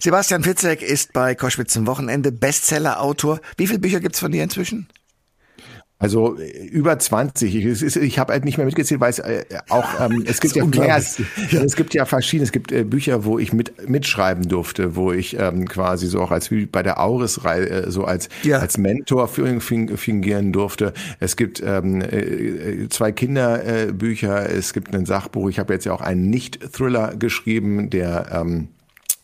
Sebastian 0.00 0.42
Fitzek 0.42 0.82
ist 0.82 1.12
bei 1.12 1.34
Koschwitz 1.34 1.72
zum 1.72 1.86
Wochenende 1.86 2.32
Bestseller-Autor. 2.32 3.40
Wie 3.56 3.66
viele 3.66 3.78
Bücher 3.78 4.00
gibt's 4.00 4.20
von 4.20 4.32
dir 4.32 4.42
inzwischen? 4.42 4.88
Also 6.00 6.38
äh, 6.38 6.66
über 6.66 6.96
20. 6.96 7.54
Ich, 7.56 7.96
ich 7.96 8.18
habe 8.20 8.32
halt 8.32 8.44
nicht 8.44 8.56
mehr 8.56 8.66
mitgezählt, 8.66 9.00
weil 9.00 9.10
es 9.10 9.18
äh, 9.18 9.44
auch 9.68 10.00
ähm, 10.00 10.22
es 10.26 10.40
gibt 10.40 10.54
ja, 10.54 10.64
mehr, 10.64 10.96
es, 10.96 11.20
es 11.52 11.74
gibt 11.74 11.92
ja 11.92 12.04
verschiedene. 12.04 12.44
Es 12.44 12.52
gibt 12.52 12.70
äh, 12.70 12.84
Bücher, 12.84 13.24
wo 13.24 13.38
ich 13.38 13.52
mit 13.52 13.88
mitschreiben 13.88 14.48
durfte, 14.48 14.94
wo 14.94 15.12
ich 15.12 15.36
ähm, 15.38 15.66
quasi 15.66 16.06
so 16.06 16.20
auch 16.20 16.30
als 16.30 16.50
wie 16.52 16.66
bei 16.66 16.84
der 16.84 17.00
Auris 17.00 17.38
äh, 17.44 17.90
so 17.90 18.04
als 18.04 18.28
ja. 18.44 18.58
als 18.58 18.78
Mentor 18.78 19.28
fingieren 19.28 20.52
durfte. 20.52 20.92
Es 21.18 21.36
gibt 21.36 21.60
ähm, 21.64 22.00
äh, 22.00 22.88
zwei 22.90 23.10
Kinderbücher. 23.10 24.48
Es 24.50 24.72
gibt 24.72 24.94
ein 24.94 25.04
Sachbuch. 25.04 25.50
Ich 25.50 25.58
habe 25.58 25.74
jetzt 25.74 25.84
ja 25.84 25.92
auch 25.92 26.00
einen 26.00 26.30
Nicht-Thriller 26.30 27.16
geschrieben, 27.16 27.90
der 27.90 28.28
ähm, 28.32 28.68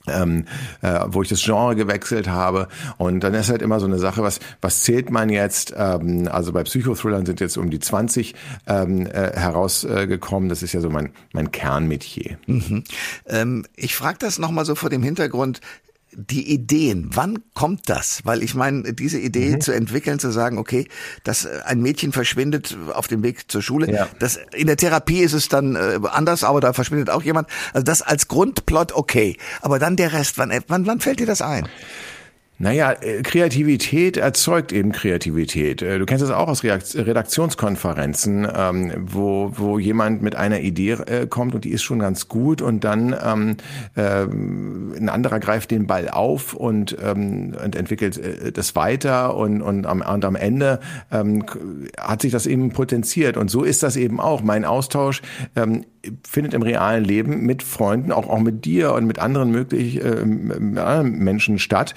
ähm, 0.06 0.44
äh, 0.82 1.00
wo 1.08 1.22
ich 1.22 1.28
das 1.28 1.42
Genre 1.42 1.76
gewechselt 1.76 2.28
habe. 2.28 2.68
Und 2.98 3.20
dann 3.20 3.34
ist 3.34 3.50
halt 3.50 3.62
immer 3.62 3.80
so 3.80 3.86
eine 3.86 3.98
Sache, 3.98 4.22
was, 4.22 4.40
was 4.60 4.82
zählt 4.82 5.10
man 5.10 5.28
jetzt? 5.28 5.74
Ähm, 5.76 6.28
also 6.30 6.52
bei 6.52 6.62
Psychothrillern 6.64 7.26
sind 7.26 7.40
jetzt 7.40 7.56
um 7.56 7.70
die 7.70 7.80
20 7.80 8.34
ähm, 8.66 9.06
äh, 9.06 9.32
herausgekommen. 9.34 10.48
das 10.48 10.62
ist 10.62 10.72
ja 10.72 10.80
so 10.80 10.90
mein, 10.90 11.12
mein 11.32 11.52
Kernmetier. 11.52 12.38
Mhm. 12.46 12.84
Ähm, 13.26 13.66
ich 13.76 13.96
frage 13.96 14.18
das 14.18 14.38
nochmal 14.38 14.64
so 14.64 14.74
vor 14.74 14.90
dem 14.90 15.02
Hintergrund, 15.02 15.60
die 16.16 16.52
Ideen, 16.52 17.10
wann 17.12 17.38
kommt 17.54 17.88
das? 17.88 18.20
Weil 18.24 18.42
ich 18.42 18.54
meine, 18.54 18.94
diese 18.94 19.18
Idee 19.18 19.56
mhm. 19.56 19.60
zu 19.60 19.72
entwickeln, 19.72 20.18
zu 20.18 20.30
sagen, 20.30 20.58
okay, 20.58 20.88
dass 21.22 21.44
äh, 21.44 21.60
ein 21.64 21.80
Mädchen 21.80 22.12
verschwindet 22.12 22.76
auf 22.92 23.08
dem 23.08 23.22
Weg 23.22 23.50
zur 23.50 23.62
Schule, 23.62 23.90
ja. 23.92 24.08
das, 24.18 24.38
in 24.54 24.66
der 24.66 24.76
Therapie 24.76 25.20
ist 25.20 25.32
es 25.32 25.48
dann 25.48 25.76
äh, 25.76 25.98
anders, 26.10 26.44
aber 26.44 26.60
da 26.60 26.72
verschwindet 26.72 27.10
auch 27.10 27.22
jemand. 27.22 27.48
Also 27.72 27.84
das 27.84 28.02
als 28.02 28.28
Grundplot 28.28 28.92
okay. 28.92 29.36
Aber 29.60 29.78
dann 29.78 29.96
der 29.96 30.12
Rest, 30.12 30.38
wann, 30.38 30.52
wann, 30.68 30.86
wann 30.86 31.00
fällt 31.00 31.20
dir 31.20 31.26
das 31.26 31.42
ein? 31.42 31.68
Naja, 32.64 32.92
äh, 32.92 33.20
Kreativität 33.20 34.16
erzeugt 34.16 34.72
eben 34.72 34.92
Kreativität. 34.92 35.82
Äh, 35.82 35.98
du 35.98 36.06
kennst 36.06 36.22
das 36.22 36.30
auch 36.30 36.48
aus 36.48 36.64
Redaktionskonferenzen, 36.64 38.48
ähm, 38.56 38.90
wo, 38.96 39.52
wo 39.54 39.78
jemand 39.78 40.22
mit 40.22 40.34
einer 40.34 40.60
Idee 40.60 40.92
äh, 40.92 41.26
kommt 41.26 41.54
und 41.54 41.66
die 41.66 41.72
ist 41.72 41.82
schon 41.82 41.98
ganz 41.98 42.26
gut 42.26 42.62
und 42.62 42.82
dann 42.82 43.14
ähm, 43.22 43.58
äh, 43.96 44.22
ein 44.22 45.10
anderer 45.10 45.40
greift 45.40 45.72
den 45.72 45.86
Ball 45.86 46.08
auf 46.08 46.54
und, 46.54 46.96
ähm, 47.04 47.54
und 47.62 47.76
entwickelt 47.76 48.18
das 48.56 48.74
weiter 48.74 49.36
und, 49.36 49.60
und, 49.60 49.84
am, 49.84 50.00
und 50.00 50.24
am 50.24 50.34
Ende 50.34 50.80
ähm, 51.12 51.44
hat 51.98 52.22
sich 52.22 52.32
das 52.32 52.46
eben 52.46 52.70
potenziert. 52.70 53.36
Und 53.36 53.50
so 53.50 53.62
ist 53.62 53.82
das 53.82 53.96
eben 53.96 54.20
auch. 54.20 54.42
Mein 54.42 54.64
Austausch 54.64 55.20
ähm, 55.54 55.84
findet 56.26 56.54
im 56.54 56.62
realen 56.62 57.04
Leben 57.04 57.44
mit 57.44 57.62
Freunden, 57.62 58.12
auch, 58.12 58.28
auch 58.28 58.40
mit 58.40 58.64
dir 58.64 58.92
und 58.92 59.06
mit 59.06 59.18
anderen 59.18 59.50
möglich 59.50 60.02
äh, 60.02 60.24
Menschen 60.24 61.58
statt. 61.58 61.94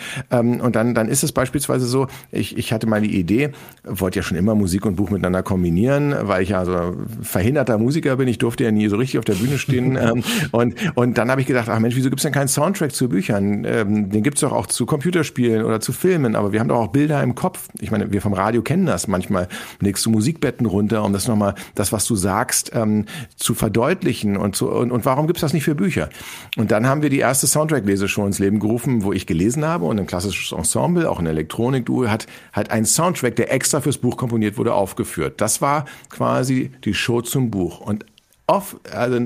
Ähm, 0.57 0.65
und 0.65 0.75
dann, 0.75 0.93
dann 0.93 1.07
ist 1.07 1.23
es 1.23 1.31
beispielsweise 1.31 1.85
so, 1.85 2.07
ich, 2.31 2.57
ich 2.57 2.73
hatte 2.73 2.87
mal 2.87 3.01
die 3.01 3.17
Idee, 3.17 3.51
wollte 3.83 4.19
ja 4.19 4.23
schon 4.23 4.37
immer 4.37 4.55
Musik 4.55 4.85
und 4.85 4.95
Buch 4.95 5.09
miteinander 5.09 5.43
kombinieren, 5.43 6.15
weil 6.21 6.43
ich 6.43 6.49
ja 6.49 6.65
so 6.65 6.95
verhinderter 7.21 7.77
Musiker 7.77 8.17
bin. 8.17 8.27
Ich 8.27 8.37
durfte 8.37 8.63
ja 8.63 8.71
nie 8.71 8.87
so 8.87 8.97
richtig 8.97 9.19
auf 9.19 9.25
der 9.25 9.35
Bühne 9.35 9.57
stehen. 9.57 9.95
ähm, 10.01 10.23
und, 10.51 10.75
und 10.95 11.17
dann 11.17 11.31
habe 11.31 11.41
ich 11.41 11.47
gedacht, 11.47 11.69
ach 11.69 11.79
Mensch, 11.79 11.95
wieso 11.95 12.09
gibt's 12.09 12.23
denn 12.23 12.33
keinen 12.33 12.47
Soundtrack 12.47 12.93
zu 12.93 13.09
Büchern? 13.09 13.65
Ähm, 13.65 14.09
den 14.09 14.23
gibt's 14.23 14.41
doch 14.41 14.51
auch 14.51 14.67
zu 14.67 14.85
Computerspielen 14.85 15.63
oder 15.63 15.79
zu 15.79 15.93
Filmen, 15.93 16.35
aber 16.35 16.51
wir 16.51 16.59
haben 16.59 16.69
doch 16.69 16.77
auch 16.77 16.87
Bilder 16.87 17.21
im 17.23 17.35
Kopf. 17.35 17.67
Ich 17.79 17.91
meine, 17.91 18.11
wir 18.11 18.21
vom 18.21 18.33
Radio 18.33 18.61
kennen 18.61 18.85
das. 18.85 19.07
Manchmal 19.07 19.47
legst 19.79 20.05
du 20.05 20.09
Musikbetten 20.09 20.65
runter, 20.65 21.03
um 21.03 21.13
das 21.13 21.27
nochmal, 21.27 21.55
das, 21.75 21.91
was 21.91 22.05
du 22.05 22.15
sagst, 22.15 22.71
ähm, 22.73 23.05
zu 23.35 23.53
verdeutlichen 23.53 24.37
und 24.37 24.55
so 24.55 24.69
und, 24.69 24.91
und 24.91 25.05
warum 25.05 25.27
gibt's 25.27 25.41
das 25.41 25.53
nicht 25.53 25.63
für 25.63 25.75
Bücher? 25.75 26.09
Und 26.57 26.71
dann 26.71 26.87
haben 26.87 27.01
wir 27.01 27.09
die 27.09 27.19
erste 27.19 27.47
Soundtrack-Leseshow 27.47 28.25
ins 28.25 28.39
Leben 28.39 28.59
gerufen, 28.59 29.03
wo 29.03 29.13
ich 29.13 29.25
gelesen 29.25 29.65
habe 29.65 29.85
und 29.85 29.99
ein 29.99 30.07
klassisches 30.37 30.51
Ensemble, 30.51 31.09
auch 31.09 31.19
ein 31.19 31.25
Elektronik-Duo, 31.25 32.07
hat, 32.07 32.27
hat 32.53 32.71
einen 32.71 32.85
Soundtrack, 32.85 33.35
der 33.35 33.51
extra 33.51 33.81
fürs 33.81 33.97
Buch 33.97 34.17
komponiert 34.17 34.57
wurde, 34.57 34.73
aufgeführt. 34.73 35.41
Das 35.41 35.61
war 35.61 35.85
quasi 36.09 36.71
die 36.83 36.93
Show 36.93 37.21
zum 37.21 37.49
Buch. 37.51 37.79
Und 37.81 38.05
oft, 38.47 38.77
also 38.93 39.19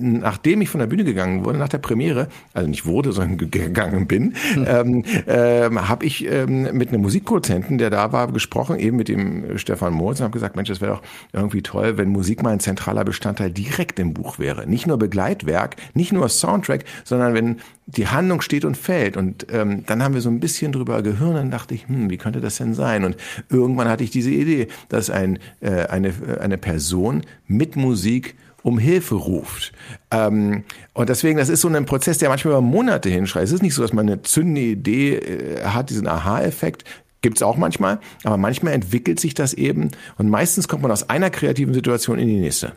nachdem 0.00 0.60
ich 0.60 0.68
von 0.68 0.80
der 0.80 0.86
Bühne 0.86 1.04
gegangen 1.04 1.46
wurde, 1.46 1.58
nach 1.58 1.70
der 1.70 1.78
Premiere, 1.78 2.28
also 2.52 2.68
nicht 2.68 2.84
wurde, 2.84 3.12
sondern 3.12 3.50
gegangen 3.50 4.06
bin, 4.06 4.34
hm. 4.52 4.66
ähm, 4.68 5.04
ähm, 5.26 5.88
habe 5.88 6.04
ich 6.04 6.30
ähm, 6.30 6.68
mit 6.76 6.90
einem 6.90 7.00
Musikproduzenten, 7.00 7.78
der 7.78 7.88
da 7.88 8.12
war, 8.12 8.30
gesprochen, 8.30 8.78
eben 8.78 8.98
mit 8.98 9.08
dem 9.08 9.56
Stefan 9.56 9.94
Moritz 9.94 10.20
und 10.20 10.24
habe 10.24 10.34
gesagt, 10.34 10.56
Mensch, 10.56 10.68
das 10.68 10.82
wäre 10.82 10.92
doch 10.92 11.02
irgendwie 11.32 11.62
toll, 11.62 11.96
wenn 11.96 12.10
Musik 12.10 12.42
mal 12.42 12.50
ein 12.50 12.60
zentraler 12.60 13.04
Bestandteil 13.04 13.50
direkt 13.50 13.98
im 13.98 14.12
Buch 14.12 14.38
wäre. 14.38 14.66
Nicht 14.66 14.86
nur 14.86 14.98
Begleitwerk, 14.98 15.76
nicht 15.94 16.12
nur 16.12 16.28
Soundtrack, 16.28 16.84
sondern 17.04 17.32
wenn 17.32 17.60
die 17.86 18.08
Handlung 18.08 18.42
steht 18.42 18.66
und 18.66 18.76
fällt. 18.76 19.16
Und 19.16 19.46
ähm, 19.50 19.84
dann 19.86 20.02
haben 20.02 20.14
wir 20.14 20.20
so 20.20 20.28
ein 20.28 20.40
bisschen 20.40 20.72
drüber 20.72 21.02
gehört 21.02 21.42
und 21.42 21.50
dachte 21.50 21.74
ich, 21.74 21.88
hm, 21.88 22.10
wie 22.10 22.18
könnte 22.18 22.40
das 22.40 22.56
denn 22.56 22.74
sein? 22.74 23.04
Und 23.04 23.16
irgendwann 23.48 23.88
hatte 23.88 24.04
ich 24.04 24.10
diese 24.10 24.30
Idee, 24.30 24.68
dass 24.90 25.08
ein, 25.08 25.38
äh, 25.60 25.86
eine, 25.86 26.12
eine 26.40 26.58
Person 26.58 27.22
mit 27.46 27.76
Musik 27.76 28.36
um 28.62 28.78
Hilfe 28.78 29.14
ruft. 29.14 29.72
Ähm, 30.10 30.64
und 30.92 31.08
deswegen, 31.08 31.38
das 31.38 31.48
ist 31.48 31.60
so 31.60 31.68
ein 31.68 31.86
Prozess, 31.86 32.18
der 32.18 32.28
manchmal 32.28 32.52
über 32.52 32.60
Monate 32.60 33.08
hinschreit. 33.08 33.44
Es 33.44 33.52
ist 33.52 33.62
nicht 33.62 33.74
so, 33.74 33.82
dass 33.82 33.92
man 33.92 34.06
eine 34.06 34.22
zündende 34.22 34.62
Idee 34.62 35.16
äh, 35.16 35.64
hat, 35.64 35.90
diesen 35.90 36.06
Aha-Effekt. 36.06 36.84
Gibt's 37.22 37.42
auch 37.42 37.56
manchmal, 37.56 38.00
aber 38.24 38.38
manchmal 38.38 38.72
entwickelt 38.72 39.20
sich 39.20 39.34
das 39.34 39.52
eben 39.52 39.90
und 40.16 40.30
meistens 40.30 40.68
kommt 40.68 40.82
man 40.82 40.90
aus 40.90 41.10
einer 41.10 41.28
kreativen 41.28 41.74
Situation 41.74 42.18
in 42.18 42.28
die 42.28 42.40
nächste. 42.40 42.72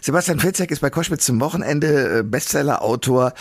Sebastian 0.00 0.40
Filzek 0.40 0.70
ist 0.70 0.80
bei 0.80 0.90
Koschwitz 0.90 1.24
zum 1.24 1.40
Wochenende 1.40 2.18
äh, 2.18 2.22
Bestseller-Autor. 2.22 3.34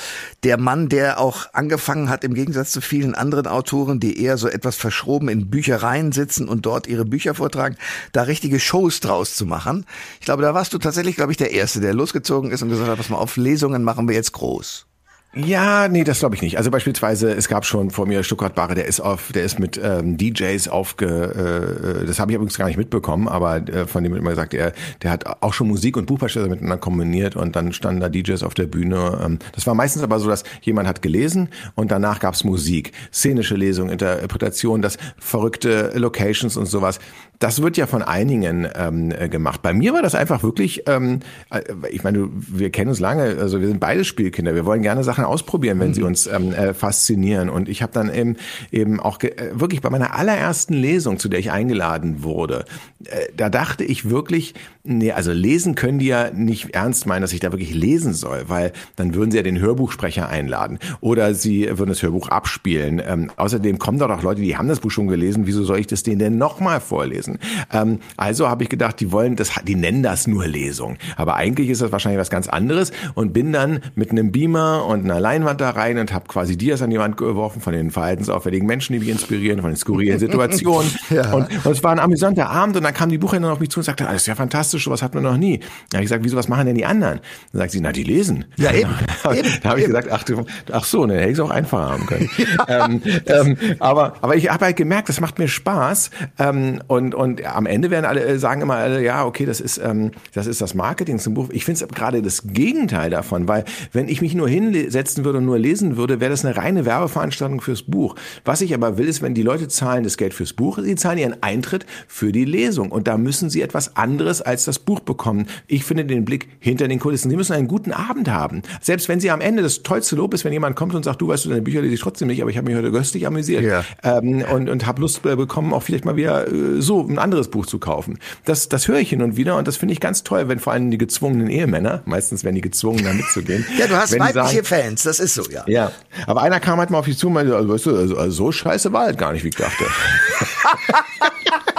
Der 0.44 0.58
Mann, 0.58 0.90
der 0.90 1.20
auch 1.20 1.48
angefangen 1.54 2.10
hat, 2.10 2.24
im 2.24 2.34
Gegensatz 2.34 2.72
zu 2.72 2.82
vielen 2.82 3.16
anderen 3.16 3.48
Autoren, 3.48 4.00
die 4.00 4.22
eher 4.22 4.38
so 4.38 4.48
etwas 4.48 4.76
verschroben 4.76 5.30
in 5.30 5.50
Büchereien 5.50 6.12
sitzen 6.12 6.48
und 6.48 6.66
dort 6.66 6.88
ihre 6.88 7.06
Bücher 7.06 7.36
vortragen, 7.36 7.78
da 8.12 8.24
richtige 8.24 8.60
Shows 8.60 9.00
draus 9.00 9.36
zu 9.36 9.46
machen. 9.46 9.86
Ich 10.20 10.26
glaube, 10.26 10.42
da 10.42 10.54
warst 10.54 10.74
du 10.74 10.78
tatsächlich, 10.78 11.16
glaube 11.16 11.32
ich, 11.32 11.38
der 11.38 11.52
Erste, 11.52 11.80
der 11.80 11.94
losgezogen 11.94 12.52
ist 12.52 12.62
und 12.62 12.70
gesagt 12.70 12.90
hat, 12.90 12.98
pass 12.98 13.10
mal 13.10 13.18
auf, 13.18 13.38
Lesungen 13.38 13.84
machen 13.84 14.08
wir 14.08 14.16
jetzt 14.16 14.34
groß. 14.34 14.86
Ja, 15.34 15.88
nee, 15.88 16.04
das 16.04 16.20
glaube 16.20 16.36
ich 16.36 16.42
nicht. 16.42 16.58
Also 16.58 16.72
beispielsweise, 16.72 17.32
es 17.32 17.48
gab 17.48 17.66
schon 17.66 17.90
vor 17.90 18.06
mir 18.06 18.22
Stuttgart 18.22 18.54
Barre, 18.54 18.76
der 18.76 18.86
ist 18.86 19.00
auf, 19.00 19.32
der 19.32 19.46
ist 19.46 19.60
mit 19.60 19.80
ähm, 19.82 20.18
DJs 20.18 20.68
aufge, 20.68 22.02
äh, 22.02 22.06
das 22.06 22.20
habe 22.20 22.34
ich 22.34 22.36
übrigens 22.36 22.58
gar 22.58 22.66
nicht 22.66 22.76
mitbekommen, 22.76 23.30
aber 23.30 23.66
äh, 23.70 23.88
von 23.88 24.04
dem 24.04 24.12
wird 24.12 24.22
immer 24.22 24.32
gesagt, 24.32 24.54
er, 24.54 24.74
der 25.02 25.10
hat 25.10 25.42
auch 25.42 25.54
schon 25.54 25.70
Musik 25.70 25.96
und 25.96 26.06
Buch 26.06 26.20
miteinander 26.20 26.78
kombiniert 26.78 27.38
und 27.38 27.56
dann 27.56 27.72
standen 27.72 28.02
da 28.02 28.10
DJs 28.10 28.44
auf 28.44 28.56
der 28.56 28.66
Bühne. 28.66 29.22
Ähm, 29.24 29.40
das 29.54 29.66
war 29.66 29.74
meistens 29.74 30.04
aber 30.04 30.20
so, 30.20 30.28
dass 30.28 30.44
jemand 30.64 30.90
hat 30.90 31.02
gelesen 31.02 31.48
und 31.76 31.92
danach 31.92 32.20
gab's 32.20 32.44
Musik, 32.44 32.92
szenische 33.14 33.56
Lesung, 33.56 33.90
Interpretation, 33.90 34.82
das 34.82 34.98
verrückte 35.18 35.94
Locations 35.96 36.58
und 36.58 36.66
sowas. 36.66 37.00
Das 37.42 37.60
wird 37.60 37.76
ja 37.76 37.88
von 37.88 38.04
einigen 38.04 38.68
ähm, 38.76 39.12
äh, 39.12 39.28
gemacht. 39.28 39.64
Bei 39.64 39.74
mir 39.74 39.94
war 39.94 40.04
das 40.04 40.14
einfach 40.14 40.44
wirklich, 40.44 40.84
ähm, 40.88 41.22
äh, 41.50 41.62
ich 41.90 42.04
meine, 42.04 42.30
wir 42.32 42.70
kennen 42.70 42.90
uns 42.90 43.00
lange, 43.00 43.36
also 43.40 43.60
wir 43.60 43.68
sind 43.68 43.80
beide 43.80 44.06
Spielkinder, 44.06 44.54
wir 44.54 44.64
wollen 44.68 44.84
gerne 44.84 45.04
Sachen 45.04 45.26
ausprobieren, 45.26 45.80
wenn 45.80 45.90
mhm. 45.90 45.94
sie 45.96 46.04
uns 46.04 46.28
ähm, 46.28 46.54
äh, 46.54 46.76
faszinieren. 46.76 47.50
Und 47.50 47.68
ich 47.68 47.82
habe 47.82 47.92
dann 47.94 48.14
eben, 48.14 48.38
eben 48.72 49.00
auch 49.00 49.20
äh, 49.24 49.34
wirklich 49.54 49.82
bei 49.82 49.90
meiner 49.90 50.14
allerersten 50.14 50.76
Lesung, 50.76 51.18
zu 51.18 51.30
der 51.30 51.40
ich 51.40 51.52
eingeladen 51.52 52.22
wurde, 52.22 52.64
äh, 53.06 53.32
da 53.36 53.50
dachte 53.50 53.84
ich 53.84 54.08
wirklich, 54.08 54.54
nee, 54.84 55.12
also 55.12 55.32
lesen 55.32 55.74
können 55.74 55.98
die 55.98 56.08
ja 56.08 56.30
nicht 56.30 56.76
ernst 56.76 57.08
meinen, 57.08 57.22
dass 57.22 57.34
ich 57.34 57.40
da 57.40 57.52
wirklich 57.52 57.74
lesen 57.74 58.14
soll, 58.14 58.44
weil 58.50 58.72
dann 58.96 59.16
würden 59.16 59.32
sie 59.32 59.38
ja 59.38 59.44
den 59.44 59.60
Hörbuchsprecher 59.60 60.30
einladen 60.30 60.78
oder 61.00 61.34
sie 61.34 61.68
würden 61.70 61.90
das 61.90 62.04
Hörbuch 62.04 62.30
abspielen. 62.30 63.02
Ähm, 63.04 63.32
außerdem 63.36 63.80
kommen 63.80 63.98
da 63.98 64.08
doch 64.08 64.22
Leute, 64.22 64.42
die 64.42 64.58
haben 64.58 64.68
das 64.68 64.80
Buch 64.80 64.92
schon 64.92 65.08
gelesen, 65.08 65.48
wieso 65.48 65.64
soll 65.64 65.80
ich 65.80 65.88
das 65.88 66.04
denen 66.04 66.20
denn 66.20 66.38
nochmal 66.38 66.82
vorlesen? 66.82 67.31
Ähm, 67.72 68.00
also 68.18 68.50
habe 68.50 68.64
ich 68.64 68.70
gedacht, 68.70 69.00
die 69.00 69.12
wollen 69.12 69.36
das, 69.36 69.52
die 69.64 69.76
nennen 69.76 70.04
das 70.04 70.28
nur 70.28 70.48
Lesung. 70.48 70.98
Aber 71.16 71.36
eigentlich 71.36 71.70
ist 71.70 71.82
das 71.82 71.92
wahrscheinlich 71.92 72.20
was 72.20 72.30
ganz 72.30 72.48
anderes 72.48 72.92
und 73.16 73.34
bin 73.34 73.52
dann 73.54 73.82
mit 73.96 74.12
einem 74.12 74.32
Beamer 74.32 74.86
und 74.86 75.04
einer 75.04 75.20
Leinwand 75.20 75.62
da 75.62 75.72
rein 75.72 75.98
und 75.98 76.14
habe 76.14 76.28
quasi 76.28 76.58
Dias 76.58 76.82
an 76.82 76.90
die 76.90 77.00
Wand 77.00 77.18
geworfen 77.18 77.62
von 77.62 77.74
den 77.74 77.92
verhaltensauffälligen 77.92 78.68
Menschen, 78.68 78.94
die 78.94 79.00
mich 79.00 79.10
inspirieren, 79.10 79.62
von 79.62 79.72
den 79.72 79.78
skurrilen 79.78 80.20
Situationen. 80.20 80.90
ja. 81.10 81.34
und, 81.34 81.48
und, 81.66 81.72
es 81.72 81.84
war 81.84 81.92
ein 81.92 82.00
amüsanter 82.00 82.50
Abend 82.50 82.78
und 82.78 82.84
dann 82.84 82.94
kam 82.94 83.10
die 83.10 83.18
Buchhändlerin 83.18 83.54
auf 83.54 83.60
mich 83.60 83.70
zu 83.70 83.80
und 83.80 83.84
sagte, 83.84 84.08
ah, 84.08 84.14
das 84.14 84.22
ist 84.22 84.28
ja 84.28 84.36
fantastisch, 84.36 84.86
sowas 84.86 85.02
hat 85.02 85.14
man 85.14 85.24
noch 85.24 85.38
nie. 85.38 85.60
Da 85.90 85.98
habe 85.98 86.04
ich 86.04 86.10
gesagt, 86.10 86.24
wieso, 86.24 86.38
was 86.38 86.48
machen 86.48 86.66
denn 86.66 86.76
die 86.76 86.86
anderen? 86.86 87.20
Dann 87.52 87.60
sagt 87.60 87.72
sie, 87.72 87.82
na, 87.82 87.92
die 87.92 88.04
lesen. 88.04 88.46
Ja, 88.58 88.72
eben. 88.72 88.92
da 89.64 89.70
habe 89.70 89.80
ich 89.80 89.86
gesagt, 89.86 90.10
ach, 90.12 90.24
du, 90.24 90.46
ach 90.72 90.86
so, 90.86 91.06
ne, 91.06 91.16
hätte 91.16 91.28
ich 91.28 91.34
es 91.34 91.40
auch 91.40 91.50
einfacher 91.50 91.90
haben 91.92 92.06
können. 92.06 92.30
ähm, 92.68 93.02
ähm, 93.26 93.58
aber, 93.80 94.16
aber 94.22 94.36
ich 94.36 94.50
habe 94.50 94.66
halt 94.66 94.78
gemerkt, 94.78 95.10
das 95.10 95.20
macht 95.20 95.40
mir 95.40 95.48
Spaß. 95.48 96.12
Ähm, 96.40 96.82
und, 96.88 97.16
und 97.16 97.21
am 97.22 97.66
Ende 97.66 97.92
werden 97.92 98.06
alle, 98.06 98.24
äh, 98.24 98.40
sagen 98.40 98.62
immer 98.62 98.76
alle, 98.76 99.04
ja, 99.04 99.26
okay, 99.26 99.46
das 99.46 99.62
ist, 99.62 99.78
ähm, 99.78 100.12
das 100.34 100.48
ist 100.48 100.62
das 100.62 100.74
Marketing 100.74 101.20
zum 101.20 101.34
Buch. 101.34 101.50
Ich 101.52 101.64
finde 101.64 101.84
es 101.84 101.88
gerade 101.94 102.22
das 102.22 102.44
Gegenteil 102.46 103.10
davon, 103.10 103.48
weil 103.48 103.66
wenn 103.94 104.10
ich 104.10 104.22
mich 104.22 104.36
nur 104.36 104.50
hinsetzen 104.50 105.24
würde 105.24 105.38
und 105.38 105.46
nur 105.46 105.60
lesen 105.60 105.98
würde, 105.98 106.20
wäre 106.20 106.32
das 106.32 106.44
eine 106.44 106.58
reine 106.58 106.86
Werbeveranstaltung 106.86 107.62
fürs 107.62 107.84
Buch. 107.84 108.16
Was 108.44 108.62
ich 108.62 108.74
aber 108.74 108.98
will, 108.98 109.08
ist, 109.08 109.22
wenn 109.22 109.34
die 109.34 109.44
Leute 109.44 109.68
zahlen 109.68 110.04
das 110.04 110.18
Geld 110.18 110.34
fürs 110.34 110.54
Buch, 110.54 110.80
sie 110.82 110.96
zahlen 110.96 111.20
ihren 111.20 111.44
Eintritt 111.44 111.86
für 112.08 112.32
die 112.32 112.46
Lesung. 112.46 112.92
Und 112.92 113.08
da 113.08 113.18
müssen 113.18 113.50
sie 113.50 113.62
etwas 113.62 113.96
anderes 113.96 114.42
als 114.42 114.66
das 114.66 114.80
Buch 114.80 115.00
bekommen. 115.00 115.48
Ich 115.68 115.84
finde 115.84 116.06
den 116.06 116.26
Blick 116.26 116.48
hinter 116.60 116.88
den 116.88 117.00
Kulissen. 117.00 117.30
Sie 117.30 117.38
müssen 117.38 117.54
einen 117.54 117.68
guten 117.68 117.92
Abend 117.92 118.30
haben. 118.30 118.62
Selbst 118.82 119.08
wenn 119.10 119.20
sie 119.20 119.32
am 119.32 119.42
Ende 119.42 119.64
das 119.64 119.84
tollste 119.84 120.16
Lob 120.16 120.34
ist, 120.34 120.44
wenn 120.46 120.54
jemand 120.54 120.76
kommt 120.76 120.96
und 120.96 121.04
sagt, 121.04 121.22
du 121.22 121.28
weißt 121.28 121.46
du, 121.46 121.50
deine 121.50 121.62
Bücher 121.62 121.82
lese 121.82 121.94
ich 121.94 122.02
trotzdem 122.02 122.28
nicht, 122.28 122.42
aber 122.42 122.50
ich 122.50 122.58
habe 122.58 122.68
mich 122.68 122.76
heute 122.76 122.92
köstlich 122.92 123.28
amüsiert. 123.28 123.64
Ja. 123.64 123.84
Ähm, 124.04 124.44
und 124.52 124.72
und 124.72 124.86
habe 124.88 125.02
Lust 125.02 125.26
äh, 125.26 125.36
bekommen, 125.36 125.74
auch 125.74 125.84
vielleicht 125.84 126.06
mal 126.06 126.16
wieder 126.16 126.48
äh, 126.48 126.82
so 126.82 127.08
ein 127.12 127.20
anderes 127.20 127.50
Buch 127.50 127.66
zu 127.66 127.80
kaufen. 127.80 128.20
Das, 128.46 128.70
das 128.70 128.88
höre 128.88 129.00
ich 129.00 129.10
hin 129.10 129.22
und 129.22 129.38
wieder 129.38 129.58
und 129.58 129.68
das 129.68 129.78
finde 129.78 129.94
ich 129.94 130.00
ganz 130.00 130.24
toll, 130.24 130.48
wenn 130.48 130.60
vor 130.60 130.74
allem 130.74 130.92
die 130.92 130.98
gezwungenen 130.98 131.50
Ehemänner, 131.50 132.02
meistens 132.06 132.44
werden 132.44 132.56
die 132.56 132.62
gezwungen, 132.62 133.04
da 133.04 133.14
mitzugehen. 133.14 133.66
ja, 133.78 133.88
du 133.88 133.96
hast 133.96 134.18
weibliche 134.18 134.64
sagen, 134.64 134.66
Fans, 134.66 135.04
das 135.04 135.20
ist 135.20 135.34
so, 135.34 135.44
ja. 135.50 135.64
Ja, 135.68 135.92
aber 136.28 136.42
einer 136.42 136.60
kam 136.60 136.80
halt 136.80 136.90
mal 136.90 137.00
auf 137.00 137.06
dich 137.06 137.18
zu 137.18 137.28
und 137.28 137.34
meinte, 137.34 137.56
also, 137.56 137.70
weißt 137.70 137.86
du, 137.86 137.98
also, 137.98 138.18
also 138.18 138.32
so 138.32 138.52
scheiße 138.52 138.92
war 138.94 139.06
halt 139.06 139.18
gar 139.18 139.34
nicht, 139.34 139.44
wie 139.44 139.50
ich 139.50 139.56
dachte. 139.56 139.86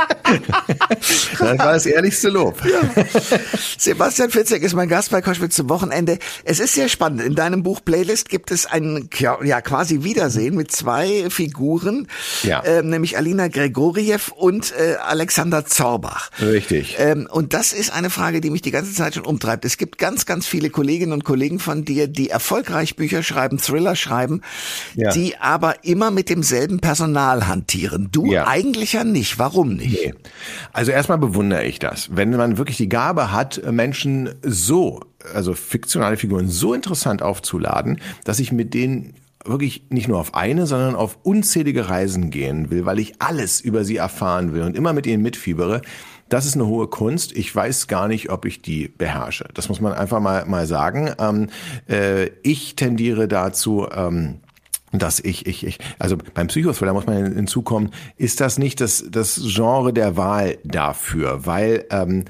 das 1.38 1.40
war 1.40 1.56
das 1.56 1.86
ehrlichste 1.86 2.28
Lob. 2.28 2.62
Ja. 2.64 2.80
Sebastian 3.78 4.30
Fitzek 4.30 4.62
ist 4.62 4.74
mein 4.74 4.88
Gast 4.88 5.10
bei 5.10 5.20
Koschwitz 5.20 5.56
zum 5.56 5.68
Wochenende. 5.68 6.18
Es 6.44 6.60
ist 6.60 6.74
sehr 6.74 6.88
spannend. 6.88 7.22
In 7.22 7.34
deinem 7.34 7.62
Buch 7.62 7.80
Playlist 7.84 8.28
gibt 8.28 8.50
es 8.50 8.66
ein 8.66 9.08
ja 9.18 9.60
quasi 9.60 10.02
Wiedersehen 10.04 10.54
mit 10.54 10.72
zwei 10.72 11.28
Figuren, 11.30 12.08
ja. 12.42 12.60
äh, 12.60 12.82
nämlich 12.82 13.16
Alina 13.16 13.48
Gregoriev 13.48 14.32
und 14.32 14.72
äh, 14.78 14.96
Alexander 14.96 15.66
Zorbach. 15.66 16.30
Richtig. 16.40 16.96
Ähm, 16.98 17.28
und 17.30 17.54
das 17.54 17.72
ist 17.72 17.92
eine 17.92 18.10
Frage, 18.10 18.40
die 18.40 18.50
mich 18.50 18.62
die 18.62 18.70
ganze 18.70 18.92
Zeit 18.92 19.14
schon 19.14 19.24
umtreibt. 19.24 19.64
Es 19.64 19.76
gibt 19.76 19.98
ganz, 19.98 20.26
ganz 20.26 20.46
viele 20.46 20.70
Kolleginnen 20.70 21.12
und 21.12 21.24
Kollegen 21.24 21.58
von 21.58 21.84
dir, 21.84 22.08
die 22.08 22.30
erfolgreich 22.30 22.96
Bücher 22.96 23.22
schreiben, 23.22 23.58
Thriller 23.58 23.96
schreiben, 23.96 24.42
ja. 24.94 25.12
die 25.12 25.36
aber 25.38 25.84
immer 25.84 26.10
mit 26.10 26.28
demselben 26.28 26.80
Personal 26.80 27.46
hantieren. 27.46 28.08
Du 28.12 28.26
ja. 28.26 28.46
eigentlich 28.46 28.94
ja 28.94 29.04
nicht. 29.04 29.38
Warum 29.38 29.74
nicht? 29.74 29.91
Nee. 29.92 30.14
Also 30.72 30.92
erstmal 30.92 31.18
bewundere 31.18 31.64
ich 31.64 31.78
das. 31.78 32.14
Wenn 32.14 32.30
man 32.30 32.58
wirklich 32.58 32.76
die 32.76 32.88
Gabe 32.88 33.32
hat, 33.32 33.62
Menschen 33.70 34.30
so, 34.42 35.00
also 35.34 35.54
fiktionale 35.54 36.16
Figuren 36.16 36.48
so 36.48 36.74
interessant 36.74 37.22
aufzuladen, 37.22 38.00
dass 38.24 38.38
ich 38.38 38.52
mit 38.52 38.74
denen 38.74 39.14
wirklich 39.44 39.84
nicht 39.90 40.08
nur 40.08 40.18
auf 40.18 40.34
eine, 40.34 40.66
sondern 40.66 40.94
auf 40.94 41.18
unzählige 41.22 41.88
Reisen 41.88 42.30
gehen 42.30 42.70
will, 42.70 42.84
weil 42.86 42.98
ich 42.98 43.14
alles 43.20 43.60
über 43.60 43.84
sie 43.84 43.96
erfahren 43.96 44.52
will 44.52 44.62
und 44.62 44.76
immer 44.76 44.92
mit 44.92 45.06
ihnen 45.06 45.22
mitfiebere. 45.22 45.82
Das 46.28 46.46
ist 46.46 46.54
eine 46.54 46.66
hohe 46.66 46.86
Kunst. 46.86 47.36
Ich 47.36 47.54
weiß 47.54 47.88
gar 47.88 48.08
nicht, 48.08 48.30
ob 48.30 48.46
ich 48.46 48.62
die 48.62 48.88
beherrsche. 48.88 49.48
Das 49.52 49.68
muss 49.68 49.80
man 49.80 49.92
einfach 49.92 50.20
mal, 50.20 50.46
mal 50.46 50.66
sagen. 50.66 51.12
Ähm, 51.18 51.48
äh, 51.88 52.30
ich 52.42 52.74
tendiere 52.76 53.28
dazu, 53.28 53.86
ähm, 53.94 54.40
dass 54.92 55.20
ich, 55.20 55.46
ich, 55.46 55.66
ich, 55.66 55.78
also 55.98 56.16
beim 56.34 56.48
Psychothriller 56.48 56.92
muss 56.92 57.06
man 57.06 57.34
hinzukommen, 57.34 57.90
ist 58.16 58.40
das 58.40 58.58
nicht 58.58 58.80
das, 58.80 59.04
das 59.10 59.40
Genre 59.44 59.92
der 59.92 60.16
Wahl 60.16 60.58
dafür, 60.64 61.46
weil 61.46 61.86
ähm, 61.90 62.26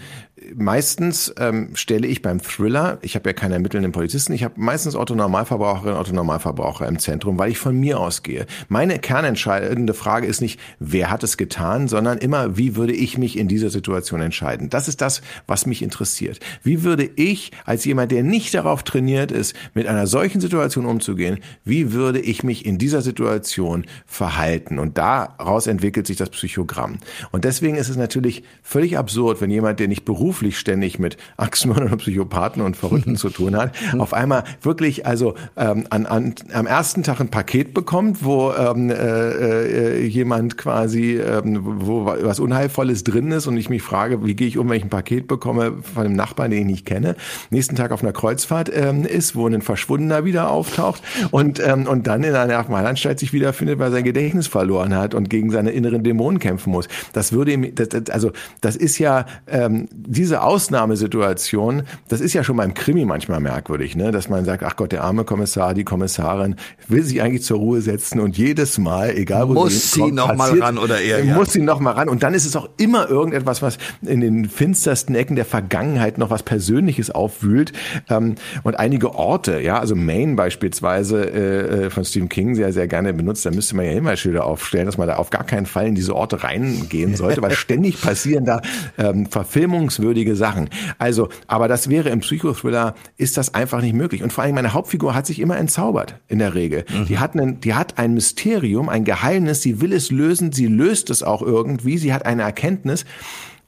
meistens 0.55 1.33
ähm, 1.39 1.71
stelle 1.75 2.07
ich 2.07 2.23
beim 2.23 2.41
Thriller, 2.41 2.99
ich 3.03 3.15
habe 3.15 3.29
ja 3.29 3.33
keine 3.33 3.55
ermittelnden 3.55 3.93
Polizisten, 3.93 4.33
ich 4.33 4.45
habe 4.45 4.55
meistens 4.57 4.97
Otto 4.97 5.15
Normalverbraucherinnen, 5.15 5.99
Otto 5.99 6.13
Normalverbraucher 6.13 6.87
im 6.87 6.99
Zentrum, 6.99 7.39
weil 7.39 7.51
ich 7.51 7.59
von 7.59 7.79
mir 7.79 8.01
ausgehe. 8.01 8.47
Meine 8.69 8.99
kernentscheidende 8.99 9.95
Frage 9.95 10.27
ist 10.27 10.41
nicht, 10.41 10.61
wer 10.79 11.11
hat 11.11 11.23
es 11.23 11.37
getan, 11.37 11.89
sondern 11.89 12.19
immer, 12.19 12.57
wie 12.57 12.77
würde 12.77 12.93
ich 12.93 13.19
mich 13.19 13.39
in 13.39 13.49
dieser 13.49 13.71
Situation 13.71 14.21
entscheiden? 14.21 14.71
Das 14.71 14.89
ist 14.89 15.01
das, 15.01 15.23
was 15.47 15.67
mich 15.67 15.83
interessiert. 15.83 16.41
Wie 16.63 16.83
würde 16.83 17.09
ich 17.17 17.53
als 17.65 17.85
jemand, 17.85 18.13
der 18.13 18.23
nicht 18.23 18.55
darauf 18.55 18.83
trainiert 18.83 19.33
ist, 19.33 19.55
mit 19.75 19.87
einer 19.87 20.07
solchen 20.07 20.41
Situation 20.41 20.87
umzugehen, 20.87 21.39
wie 21.65 21.93
würde 21.93 22.21
ich 22.21 22.43
mich 22.43 22.67
in 22.67 22.79
dieser 22.79 23.03
Situation 23.03 23.85
verhalten? 24.07 24.79
Und 24.79 24.99
daraus 24.99 25.67
entwickelt 25.67 26.07
sich 26.07 26.17
das 26.17 26.31
Psychogramm. 26.31 26.99
Und 27.31 27.45
deswegen 27.45 27.77
ist 27.77 27.89
es 27.89 27.97
natürlich 27.97 28.43
völlig 28.63 28.99
absurd, 28.99 29.41
wenn 29.41 29.51
jemand, 29.51 29.81
der 29.81 29.89
nicht 29.89 30.05
beruflich 30.05 30.42
beruflich 30.43 30.59
ständig 30.59 30.99
mit 30.99 31.17
Axtmördern 31.37 31.93
und 31.93 31.99
Psychopathen 31.99 32.63
und 32.63 32.77
Verrückten 32.77 33.17
zu 33.17 33.31
tun 33.31 33.57
hat, 33.57 33.73
auf 33.99 34.13
einmal 34.13 34.43
wirklich 34.61 35.07
also 35.07 35.35
ähm, 35.57 35.87
an, 35.91 36.07
an, 36.07 36.35
am 36.53 36.67
ersten 36.67 37.03
Tag 37.05 37.21
ein 37.21 37.29
Paket 37.29 37.75
bekommt, 37.75 38.25
wo 38.25 38.53
ähm, 38.53 38.91
äh, 38.91 40.01
äh, 40.01 40.05
jemand 40.05 40.59
quasi, 40.59 41.19
ähm, 41.19 41.61
wo 41.63 42.07
was 42.07 42.41
Unheilvolles 42.41 43.05
drin 43.05 43.31
ist 43.31 43.47
und 43.47 43.57
ich 43.57 43.71
mich 43.71 43.83
frage, 43.83 44.25
wie 44.25 44.35
gehe 44.35 44.49
ich 44.49 44.59
um, 44.59 44.69
wenn 44.69 44.79
ich 44.79 44.85
ein 44.85 44.91
Paket 44.91 45.29
bekomme 45.29 45.75
von 45.95 46.07
einem 46.07 46.17
Nachbarn, 46.17 46.51
den 46.51 46.61
ich 46.61 46.67
nicht 46.67 46.87
kenne, 46.87 47.15
nächsten 47.51 47.77
Tag 47.77 47.93
auf 47.93 48.03
einer 48.03 48.13
Kreuzfahrt 48.13 48.71
ähm, 48.75 49.05
ist, 49.05 49.37
wo 49.37 49.47
ein 49.47 49.63
Verschwundener 49.63 50.25
wieder 50.25 50.51
auftaucht 50.51 51.03
und, 51.31 51.61
ähm, 51.61 51.87
und 51.87 52.07
dann 52.07 52.25
in 52.25 52.31
einer 52.35 52.47
Nervenheilanstalt 52.47 53.21
sich 53.21 53.33
wiederfindet, 53.33 53.79
weil 53.79 53.93
sein 53.93 54.05
Gedächtnis 54.05 54.49
verloren 54.49 54.95
hat 54.97 55.15
und 55.15 55.31
gegen 55.31 55.51
seine 55.51 55.71
inneren 55.71 56.03
Dämonen 56.03 56.41
kämpfen 56.41 56.73
muss. 56.73 56.89
Das 57.13 57.33
würde 57.33 57.53
ihm, 57.53 57.75
das, 57.75 57.91
das, 57.91 58.11
also 58.11 58.33
das 58.61 58.77
ist 58.77 58.99
ja 58.99 59.27
ähm, 59.47 59.89
diese 60.23 60.43
Ausnahmesituation, 60.43 61.83
das 62.07 62.21
ist 62.21 62.33
ja 62.33 62.45
schon 62.45 62.57
beim 62.57 62.75
Krimi 62.75 63.05
manchmal 63.05 63.41
merkwürdig, 63.41 63.97
ne? 63.97 64.12
dass 64.12 64.29
man 64.29 64.45
sagt, 64.45 64.62
ach 64.62 64.76
Gott, 64.76 64.93
der 64.93 65.02
arme 65.02 65.25
Kommissar, 65.25 65.75
die 65.75 65.83
Kommissarin 65.83 66.55
will 66.87 67.02
sich 67.02 67.21
eigentlich 67.21 67.43
zur 67.43 67.59
Ruhe 67.59 67.81
setzen 67.81 68.21
und 68.21 68.38
jedes 68.38 68.79
Mal, 68.79 69.17
egal 69.17 69.49
wo 69.49 69.55
muss 69.55 69.91
sie, 69.91 70.00
sie 70.00 70.12
noch 70.12 70.33
mal 70.37 70.57
ran 70.61 70.79
oder 70.79 71.00
eher 71.00 71.25
ja. 71.25 71.35
muss 71.35 71.52
sie 71.52 71.61
noch 71.61 71.81
mal 71.81 71.91
ran 71.91 72.09
und 72.09 72.23
dann 72.23 72.35
ist 72.35 72.47
es 72.47 72.55
auch 72.55 72.69
immer 72.76 73.11
irgendetwas, 73.11 73.62
was 73.62 73.79
in 74.02 74.21
den 74.21 74.49
finstersten 74.49 75.17
Ecken 75.17 75.35
der 75.35 75.45
Vergangenheit 75.45 76.19
noch 76.19 76.31
was 76.31 76.45
Persönliches 76.45 77.11
aufwühlt 77.11 77.73
ähm, 78.09 78.37
und 78.62 78.79
einige 78.79 79.17
Orte, 79.17 79.61
ja, 79.61 79.81
also 79.81 79.97
Maine 79.97 80.37
beispielsweise 80.37 81.25
äh, 81.25 81.87
äh, 81.87 81.91
von 81.91 82.05
Stephen 82.05 82.29
King 82.29 82.55
sehr 82.55 82.73
sehr 82.73 82.87
gerne 82.87 83.12
benutzt, 83.12 83.45
da 83.45 83.50
müsste 83.50 83.75
man 83.75 83.87
ja 83.87 83.91
Hinweisschilder 83.91 84.45
aufstellen, 84.45 84.87
dass 84.87 84.99
man 84.99 85.09
da 85.09 85.17
auf 85.17 85.31
gar 85.31 85.45
keinen 85.45 85.67
Fall 85.67 85.88
in 85.88 85.97
diese 85.97 86.14
Orte 86.14 86.45
reingehen 86.45 87.17
sollte, 87.17 87.43
weil 87.43 87.50
ständig 87.57 88.00
passieren 88.00 88.45
da 88.45 88.62
ähm, 88.99 89.26
verfilmungswürdige 89.26 90.12
merkwürdige 90.12 90.37
Sachen. 90.37 90.69
Also, 90.99 91.28
aber 91.47 91.69
das 91.69 91.88
wäre 91.88 92.11
im 92.11 92.21
Psychothriller, 92.21 92.95
ist 93.16 93.37
das 93.37 93.54
einfach 93.54 93.81
nicht 93.81 93.95
möglich. 93.95 94.23
Und 94.23 94.33
vor 94.33 94.45
allem 94.45 94.54
meine 94.54 94.73
Hauptfigur 94.73 95.14
hat 95.14 95.26
sich 95.26 95.40
immer 95.40 95.57
entzaubert, 95.57 96.16
in 96.28 96.38
der 96.38 96.54
Regel. 96.54 96.85
Mhm. 96.88 97.07
Die, 97.07 97.19
hat 97.19 97.35
einen, 97.35 97.61
die 97.61 97.75
hat 97.75 97.99
ein 97.99 98.14
Mysterium, 98.14 98.88
ein 98.88 99.04
Geheimnis, 99.04 99.62
sie 99.62 99.81
will 99.81 99.92
es 99.92 100.11
lösen, 100.11 100.52
sie 100.52 100.66
löst 100.66 101.11
es 101.11 101.23
auch 101.23 101.42
irgendwie, 101.42 101.99
sie 101.99 102.12
hat 102.12 102.26
eine 102.26 102.42
Erkenntnis. 102.42 103.04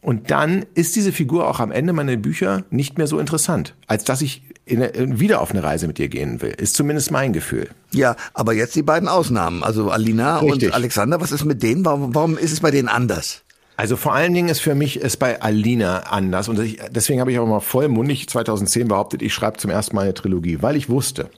Und 0.00 0.30
dann 0.30 0.66
ist 0.74 0.94
diese 0.96 1.12
Figur 1.12 1.48
auch 1.48 1.60
am 1.60 1.72
Ende 1.72 1.94
meiner 1.94 2.16
Bücher 2.16 2.64
nicht 2.68 2.98
mehr 2.98 3.06
so 3.06 3.18
interessant, 3.18 3.74
als 3.86 4.04
dass 4.04 4.20
ich 4.20 4.42
in, 4.66 5.18
wieder 5.18 5.40
auf 5.40 5.50
eine 5.50 5.62
Reise 5.62 5.86
mit 5.86 5.98
ihr 5.98 6.08
gehen 6.08 6.42
will. 6.42 6.50
Ist 6.50 6.74
zumindest 6.74 7.10
mein 7.10 7.32
Gefühl. 7.32 7.70
Ja, 7.92 8.16
aber 8.34 8.52
jetzt 8.52 8.76
die 8.76 8.82
beiden 8.82 9.08
Ausnahmen. 9.08 9.62
Also 9.62 9.90
Alina 9.90 10.40
Richtig. 10.40 10.68
und 10.68 10.74
Alexander, 10.74 11.22
was 11.22 11.32
ist 11.32 11.44
mit 11.46 11.62
denen? 11.62 11.86
Warum, 11.86 12.14
warum 12.14 12.36
ist 12.36 12.52
es 12.52 12.60
bei 12.60 12.70
denen 12.70 12.88
anders? 12.88 13.43
Also 13.76 13.96
vor 13.96 14.14
allen 14.14 14.34
Dingen 14.34 14.48
ist 14.48 14.60
für 14.60 14.74
mich 14.74 15.02
es 15.02 15.16
bei 15.16 15.42
Alina 15.42 16.00
anders. 16.00 16.48
Und 16.48 16.60
deswegen 16.90 17.20
habe 17.20 17.32
ich 17.32 17.38
auch 17.38 17.46
mal 17.46 17.60
vollmundig 17.60 18.28
2010 18.28 18.88
behauptet, 18.88 19.22
ich 19.22 19.34
schreibe 19.34 19.58
zum 19.58 19.70
ersten 19.70 19.96
Mal 19.96 20.02
eine 20.02 20.14
Trilogie, 20.14 20.58
weil 20.60 20.76
ich 20.76 20.88
wusste, 20.88 21.30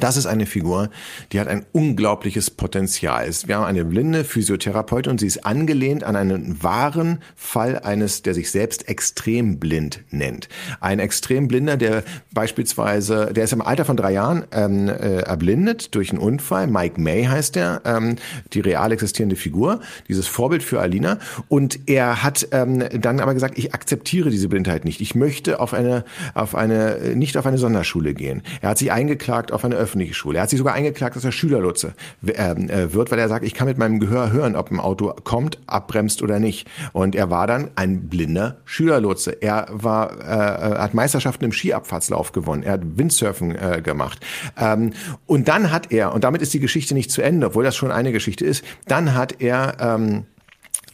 das 0.00 0.16
ist 0.16 0.24
eine 0.24 0.46
Figur, 0.46 0.88
die 1.32 1.40
hat 1.40 1.48
ein 1.48 1.66
unglaubliches 1.72 2.50
Potenzial. 2.50 3.28
Wir 3.44 3.56
haben 3.56 3.64
eine 3.64 3.84
blinde 3.84 4.24
Physiotherapeutin 4.24 5.12
und 5.12 5.20
sie 5.20 5.26
ist 5.26 5.44
angelehnt 5.44 6.02
an 6.02 6.16
einen 6.16 6.62
wahren 6.62 7.18
Fall 7.36 7.78
eines, 7.78 8.22
der 8.22 8.32
sich 8.32 8.50
selbst 8.50 8.88
extrem 8.88 9.58
blind 9.58 10.00
nennt. 10.10 10.48
Ein 10.80 10.98
extrem 10.98 11.46
blinder, 11.46 11.76
der 11.76 12.04
beispielsweise, 12.32 13.32
der 13.34 13.44
ist 13.44 13.52
im 13.52 13.60
Alter 13.60 13.84
von 13.84 13.98
drei 13.98 14.12
Jahren 14.12 14.44
ähm, 14.52 14.88
äh, 14.88 15.20
erblindet 15.20 15.94
durch 15.94 16.10
einen 16.10 16.20
Unfall. 16.20 16.68
Mike 16.68 16.98
May 16.98 17.24
heißt 17.24 17.58
er, 17.58 17.82
ähm, 17.84 18.16
die 18.54 18.60
real 18.60 18.92
existierende 18.92 19.36
Figur, 19.36 19.80
dieses 20.08 20.26
Vorbild 20.26 20.62
für 20.62 20.80
Alina. 20.80 21.18
Und 21.48 21.80
er 21.86 22.22
hat 22.22 22.48
ähm, 22.52 22.82
dann 22.98 23.20
aber 23.20 23.34
gesagt, 23.34 23.58
ich 23.58 23.74
akzeptiere 23.74 24.30
diese 24.30 24.48
Blindheit 24.48 24.86
nicht. 24.86 25.02
Ich 25.02 25.14
möchte 25.14 25.60
auf 25.60 25.74
eine, 25.74 26.04
auf 26.32 26.54
eine, 26.54 27.14
nicht 27.14 27.36
auf 27.36 27.44
eine 27.44 27.58
Sonderschule 27.58 28.14
gehen. 28.14 28.42
Er 28.62 28.70
hat 28.70 28.78
sich 28.78 28.90
eingeklagt 28.90 29.52
auf 29.52 29.66
eine 29.66 29.81
öffentliche 29.82 30.14
Schule. 30.14 30.38
Er 30.38 30.42
hat 30.42 30.50
sich 30.50 30.58
sogar 30.58 30.74
eingklagt, 30.74 31.16
dass 31.16 31.24
er 31.24 31.32
Schülerlotse 31.32 31.94
ähm, 32.26 32.70
äh, 32.70 32.92
wird, 32.92 33.10
weil 33.10 33.18
er 33.18 33.28
sagt, 33.28 33.44
ich 33.44 33.54
kann 33.54 33.66
mit 33.66 33.78
meinem 33.78 34.00
Gehör 34.00 34.32
hören, 34.32 34.56
ob 34.56 34.70
ein 34.70 34.80
Auto 34.80 35.14
kommt, 35.24 35.58
abbremst 35.66 36.22
oder 36.22 36.38
nicht. 36.38 36.68
Und 36.92 37.14
er 37.14 37.30
war 37.30 37.46
dann 37.46 37.70
ein 37.74 38.08
blinder 38.08 38.58
Schülerlotse. 38.64 39.30
Er 39.40 39.66
war, 39.70 40.20
äh, 40.20 40.78
hat 40.78 40.94
Meisterschaften 40.94 41.44
im 41.44 41.52
Skiabfahrtslauf 41.52 42.32
gewonnen. 42.32 42.62
Er 42.62 42.72
hat 42.72 42.82
Windsurfen 42.96 43.54
äh, 43.54 43.82
gemacht. 43.82 44.20
Ähm, 44.58 44.92
und 45.26 45.48
dann 45.48 45.70
hat 45.70 45.92
er, 45.92 46.14
und 46.14 46.24
damit 46.24 46.42
ist 46.42 46.54
die 46.54 46.60
Geschichte 46.60 46.94
nicht 46.94 47.10
zu 47.10 47.22
Ende, 47.22 47.48
obwohl 47.48 47.64
das 47.64 47.76
schon 47.76 47.90
eine 47.90 48.12
Geschichte 48.12 48.44
ist, 48.44 48.64
dann 48.86 49.14
hat 49.14 49.40
er 49.40 49.76
ähm, 49.80 50.24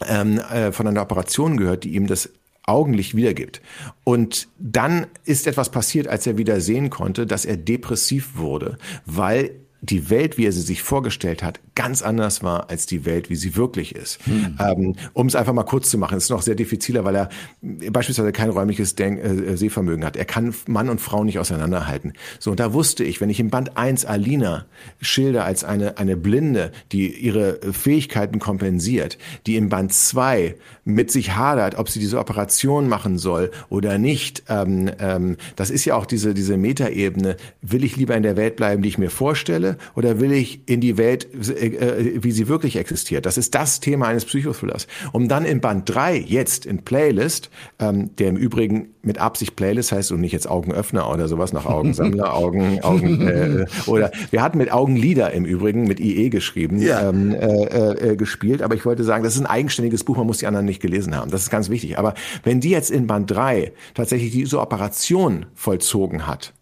ähm, 0.07 0.39
äh, 0.39 0.73
von 0.73 0.87
einer 0.87 1.03
Operation 1.03 1.57
gehört, 1.57 1.85
die 1.85 1.95
ihm 1.95 2.07
das 2.07 2.31
Augenlicht 2.69 3.15
wiedergibt. 3.15 3.61
Und 4.05 4.49
dann 4.59 5.07
ist 5.25 5.47
etwas 5.47 5.71
passiert, 5.71 6.09
als 6.09 6.27
er 6.27 6.39
wieder 6.39 6.61
sehen 6.61 6.91
konnte, 6.91 7.27
dass 7.27 7.45
er 7.45 7.57
depressiv 7.57 8.37
wurde, 8.37 8.79
weil 9.07 9.51
die 9.81 10.11
Welt, 10.11 10.39
wie 10.39 10.47
er 10.47 10.53
sie 10.53 10.61
sich 10.61 10.83
vorgestellt 10.83 11.43
hat, 11.43 11.61
ganz 11.75 12.03
anders 12.03 12.43
war 12.43 12.69
als 12.69 12.87
die 12.87 13.05
Welt, 13.05 13.31
wie 13.31 13.37
sie 13.37 13.55
wirklich 13.55 13.95
ist. 13.95 14.19
Hm. 14.27 14.59
Ähm, 14.59 14.97
um 15.13 15.29
es 15.29 15.37
einfach 15.37 15.53
mal 15.53 15.63
kurz 15.63 15.91
zu 15.91 15.99
machen, 15.99 16.19
ist 16.19 16.31
noch 16.31 16.43
sehr 16.43 16.57
diffiziler, 16.57 17.05
weil 17.05 17.15
er 17.15 17.29
beispielsweise 17.63 18.33
kein 18.33 18.51
räumliches 18.51 18.97
Denk 18.97 19.23
äh, 19.23 19.57
Sehvermögen 19.57 20.05
hat. 20.05 20.17
Er 20.17 20.25
kann 20.25 20.53
Mann 20.67 20.89
und 20.89 21.01
Frau 21.01 21.23
nicht 21.23 21.39
auseinanderhalten. 21.39 22.15
So, 22.41 22.51
und 22.51 22.61
da 22.61 22.73
wusste 22.73 23.05
ich, 23.05 23.21
wenn 23.21 23.31
ich 23.31 23.39
im 23.39 23.51
Band 23.51 23.77
1 23.77 24.05
Alina 24.05 24.67
schilder 25.01 25.45
als 25.45 25.63
eine, 25.63 25.99
eine 25.99 26.17
Blinde, 26.17 26.73
die 26.91 27.13
ihre 27.13 27.61
Fähigkeiten 27.73 28.41
kompensiert, 28.41 29.17
die 29.47 29.57
im 29.57 29.69
Band 29.69 29.93
2 29.93 30.57
mit 30.85 31.13
sich 31.13 31.37
hadert, 31.37 31.77
ob 31.77 31.89
sie 31.89 32.01
diese 32.01 32.19
Operation 32.19 32.89
machen 32.89 33.19
soll 33.19 33.53
oder 33.69 33.99
nicht, 33.99 34.45
ähm, 34.49 34.91
ähm, 34.99 35.37
das 35.55 35.71
ist 35.71 35.85
ja 35.85 35.95
auch 35.95 36.07
diese, 36.07 36.35
diese 36.35 36.57
Metaebene, 36.57 37.37
will 37.63 37.85
ich 37.85 37.97
lieber 37.97 38.17
in 38.17 38.23
der 38.23 38.37
Welt 38.37 38.57
bleiben, 38.57 38.83
die 38.83 38.89
ich 38.89 38.99
mir 38.99 39.11
vorstelle, 39.11 39.68
vorstelle 39.69 39.77
oder 39.95 40.21
will 40.21 40.33
ich 40.33 40.61
in 40.67 40.81
die 40.81 40.97
Welt, 40.97 41.29
äh, 41.35 42.23
wie 42.23 42.33
sie 42.33 42.49
wirklich 42.49 42.77
existiert? 42.77 43.27
Das 43.27 43.39
ist 43.39 43.55
das 43.55 43.81
Thema 43.81 44.07
eines 44.07 44.25
Psychothrillers. 44.25 44.87
Um 45.13 45.29
dann 45.29 45.45
in 45.45 45.61
Band 45.61 45.89
3, 45.89 46.17
jetzt 46.19 46.67
in 46.67 46.85
Playlist, 46.85 47.51
ähm, 47.79 48.15
der 48.17 48.29
im 48.29 48.37
Übrigen 48.37 48.95
mit 49.03 49.19
Absicht 49.19 49.57
Playlist 49.57 49.93
heißt 49.93 50.13
und 50.13 50.21
nicht 50.21 50.33
jetzt 50.33 50.49
Augenöffner 50.49 51.11
oder 51.11 51.29
sowas 51.29 51.53
nach 51.53 51.67
Augensammler, 51.67 52.35
Augen, 52.39 52.81
Augen 52.83 53.27
äh, 53.27 53.67
oder 53.87 54.11
wir 54.31 54.43
hatten 54.43 54.59
mit 54.59 54.73
Augenlieder 54.73 55.33
im 55.33 55.45
Übrigen 55.45 55.85
mit 55.85 56.01
IE 56.01 56.31
geschrieben, 56.31 56.81
ja. 56.81 57.09
ähm, 57.09 57.33
äh, 57.33 58.13
äh, 58.13 58.17
gespielt, 58.17 58.63
aber 58.63 58.75
ich 58.75 58.85
wollte 58.85 59.05
sagen, 59.05 59.25
das 59.25 59.35
ist 59.35 59.41
ein 59.41 59.47
eigenständiges 59.47 60.05
Buch, 60.05 60.17
man 60.17 60.27
muss 60.27 60.39
die 60.39 60.47
anderen 60.47 60.67
nicht 60.67 60.83
gelesen 60.83 61.17
haben. 61.17 61.31
Das 61.31 61.43
ist 61.43 61.51
ganz 61.51 61.71
wichtig. 61.71 61.99
Aber 61.99 62.15
wenn 62.45 62.61
die 62.61 62.71
jetzt 62.71 62.91
in 62.91 63.07
Band 63.07 63.31
3 63.31 63.73
tatsächlich 63.95 64.31
diese 64.31 64.61
Operation 64.61 65.47
vollzogen 65.55 66.27
hat, 66.27 66.53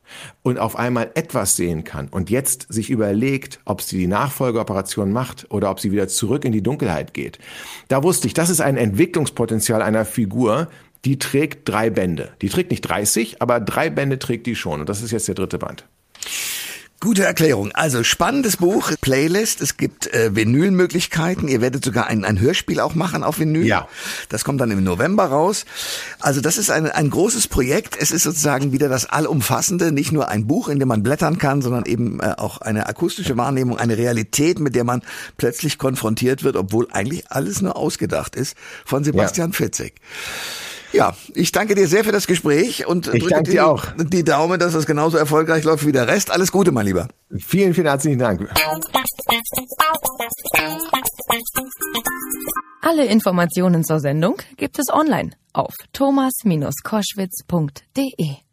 und 0.42 0.58
auf 0.58 0.76
einmal 0.76 1.10
etwas 1.14 1.56
sehen 1.56 1.84
kann 1.84 2.08
und 2.08 2.30
jetzt 2.30 2.66
sich 2.72 2.90
überlegt, 2.90 3.60
ob 3.64 3.82
sie 3.82 3.98
die 3.98 4.06
Nachfolgeoperation 4.06 5.12
macht 5.12 5.46
oder 5.50 5.70
ob 5.70 5.80
sie 5.80 5.92
wieder 5.92 6.08
zurück 6.08 6.44
in 6.44 6.52
die 6.52 6.62
Dunkelheit 6.62 7.14
geht. 7.14 7.38
Da 7.88 8.02
wusste 8.02 8.26
ich, 8.26 8.34
das 8.34 8.50
ist 8.50 8.60
ein 8.60 8.76
Entwicklungspotenzial 8.76 9.82
einer 9.82 10.04
Figur, 10.04 10.68
die 11.04 11.18
trägt 11.18 11.68
drei 11.68 11.90
Bände. 11.90 12.32
Die 12.42 12.48
trägt 12.48 12.70
nicht 12.70 12.82
30, 12.82 13.40
aber 13.40 13.60
drei 13.60 13.90
Bände 13.90 14.18
trägt 14.18 14.46
die 14.46 14.56
schon. 14.56 14.80
Und 14.80 14.88
das 14.88 15.02
ist 15.02 15.12
jetzt 15.12 15.28
der 15.28 15.36
dritte 15.36 15.58
Band. 15.58 15.84
Gute 16.98 17.24
Erklärung. 17.24 17.72
Also 17.72 18.02
spannendes 18.04 18.56
Buch, 18.56 18.90
Playlist. 19.02 19.60
Es 19.60 19.76
gibt 19.76 20.12
äh, 20.14 20.34
Vinylmöglichkeiten. 20.34 21.46
Ihr 21.46 21.60
werdet 21.60 21.84
sogar 21.84 22.06
ein, 22.06 22.24
ein 22.24 22.40
Hörspiel 22.40 22.80
auch 22.80 22.94
machen 22.94 23.22
auf 23.22 23.38
Vinyl. 23.38 23.66
Ja. 23.66 23.86
Das 24.30 24.44
kommt 24.44 24.62
dann 24.62 24.70
im 24.70 24.82
November 24.82 25.26
raus. 25.26 25.66
Also 26.20 26.40
das 26.40 26.56
ist 26.56 26.70
ein, 26.70 26.90
ein 26.90 27.10
großes 27.10 27.48
Projekt. 27.48 27.98
Es 28.00 28.12
ist 28.12 28.22
sozusagen 28.22 28.72
wieder 28.72 28.88
das 28.88 29.04
Allumfassende. 29.04 29.92
Nicht 29.92 30.10
nur 30.10 30.28
ein 30.28 30.46
Buch, 30.46 30.68
in 30.68 30.78
dem 30.78 30.88
man 30.88 31.02
blättern 31.02 31.36
kann, 31.36 31.60
sondern 31.60 31.84
eben 31.84 32.18
äh, 32.20 32.32
auch 32.38 32.62
eine 32.62 32.86
akustische 32.86 33.36
Wahrnehmung, 33.36 33.76
eine 33.78 33.98
Realität, 33.98 34.58
mit 34.58 34.74
der 34.74 34.84
man 34.84 35.02
plötzlich 35.36 35.76
konfrontiert 35.76 36.44
wird, 36.44 36.56
obwohl 36.56 36.88
eigentlich 36.92 37.30
alles 37.30 37.60
nur 37.60 37.76
ausgedacht 37.76 38.34
ist 38.36 38.56
von 38.86 39.04
Sebastian 39.04 39.50
ja. 39.50 39.56
Fitzig. 39.56 40.00
Ja, 40.96 41.14
ich 41.34 41.52
danke 41.52 41.74
dir 41.74 41.86
sehr 41.88 42.04
für 42.04 42.12
das 42.12 42.26
Gespräch 42.26 42.86
und 42.86 43.12
ich 43.12 43.22
drücke 43.22 43.42
dir 43.42 43.66
auch 43.66 43.84
die 43.98 44.24
Daumen, 44.24 44.58
dass 44.58 44.72
es 44.74 44.86
genauso 44.86 45.18
erfolgreich 45.18 45.64
läuft 45.64 45.86
wie 45.86 45.92
der 45.92 46.08
Rest. 46.08 46.30
Alles 46.30 46.50
Gute, 46.50 46.72
mein 46.72 46.86
Lieber. 46.86 47.08
Vielen, 47.38 47.74
vielen 47.74 47.86
herzlichen 47.86 48.18
Dank. 48.18 48.48
Alle 52.80 53.04
Informationen 53.04 53.84
zur 53.84 54.00
Sendung 54.00 54.40
gibt 54.56 54.78
es 54.78 54.86
online 54.90 55.32
auf 55.52 55.74
thomas-koschwitz.de. 55.92 58.45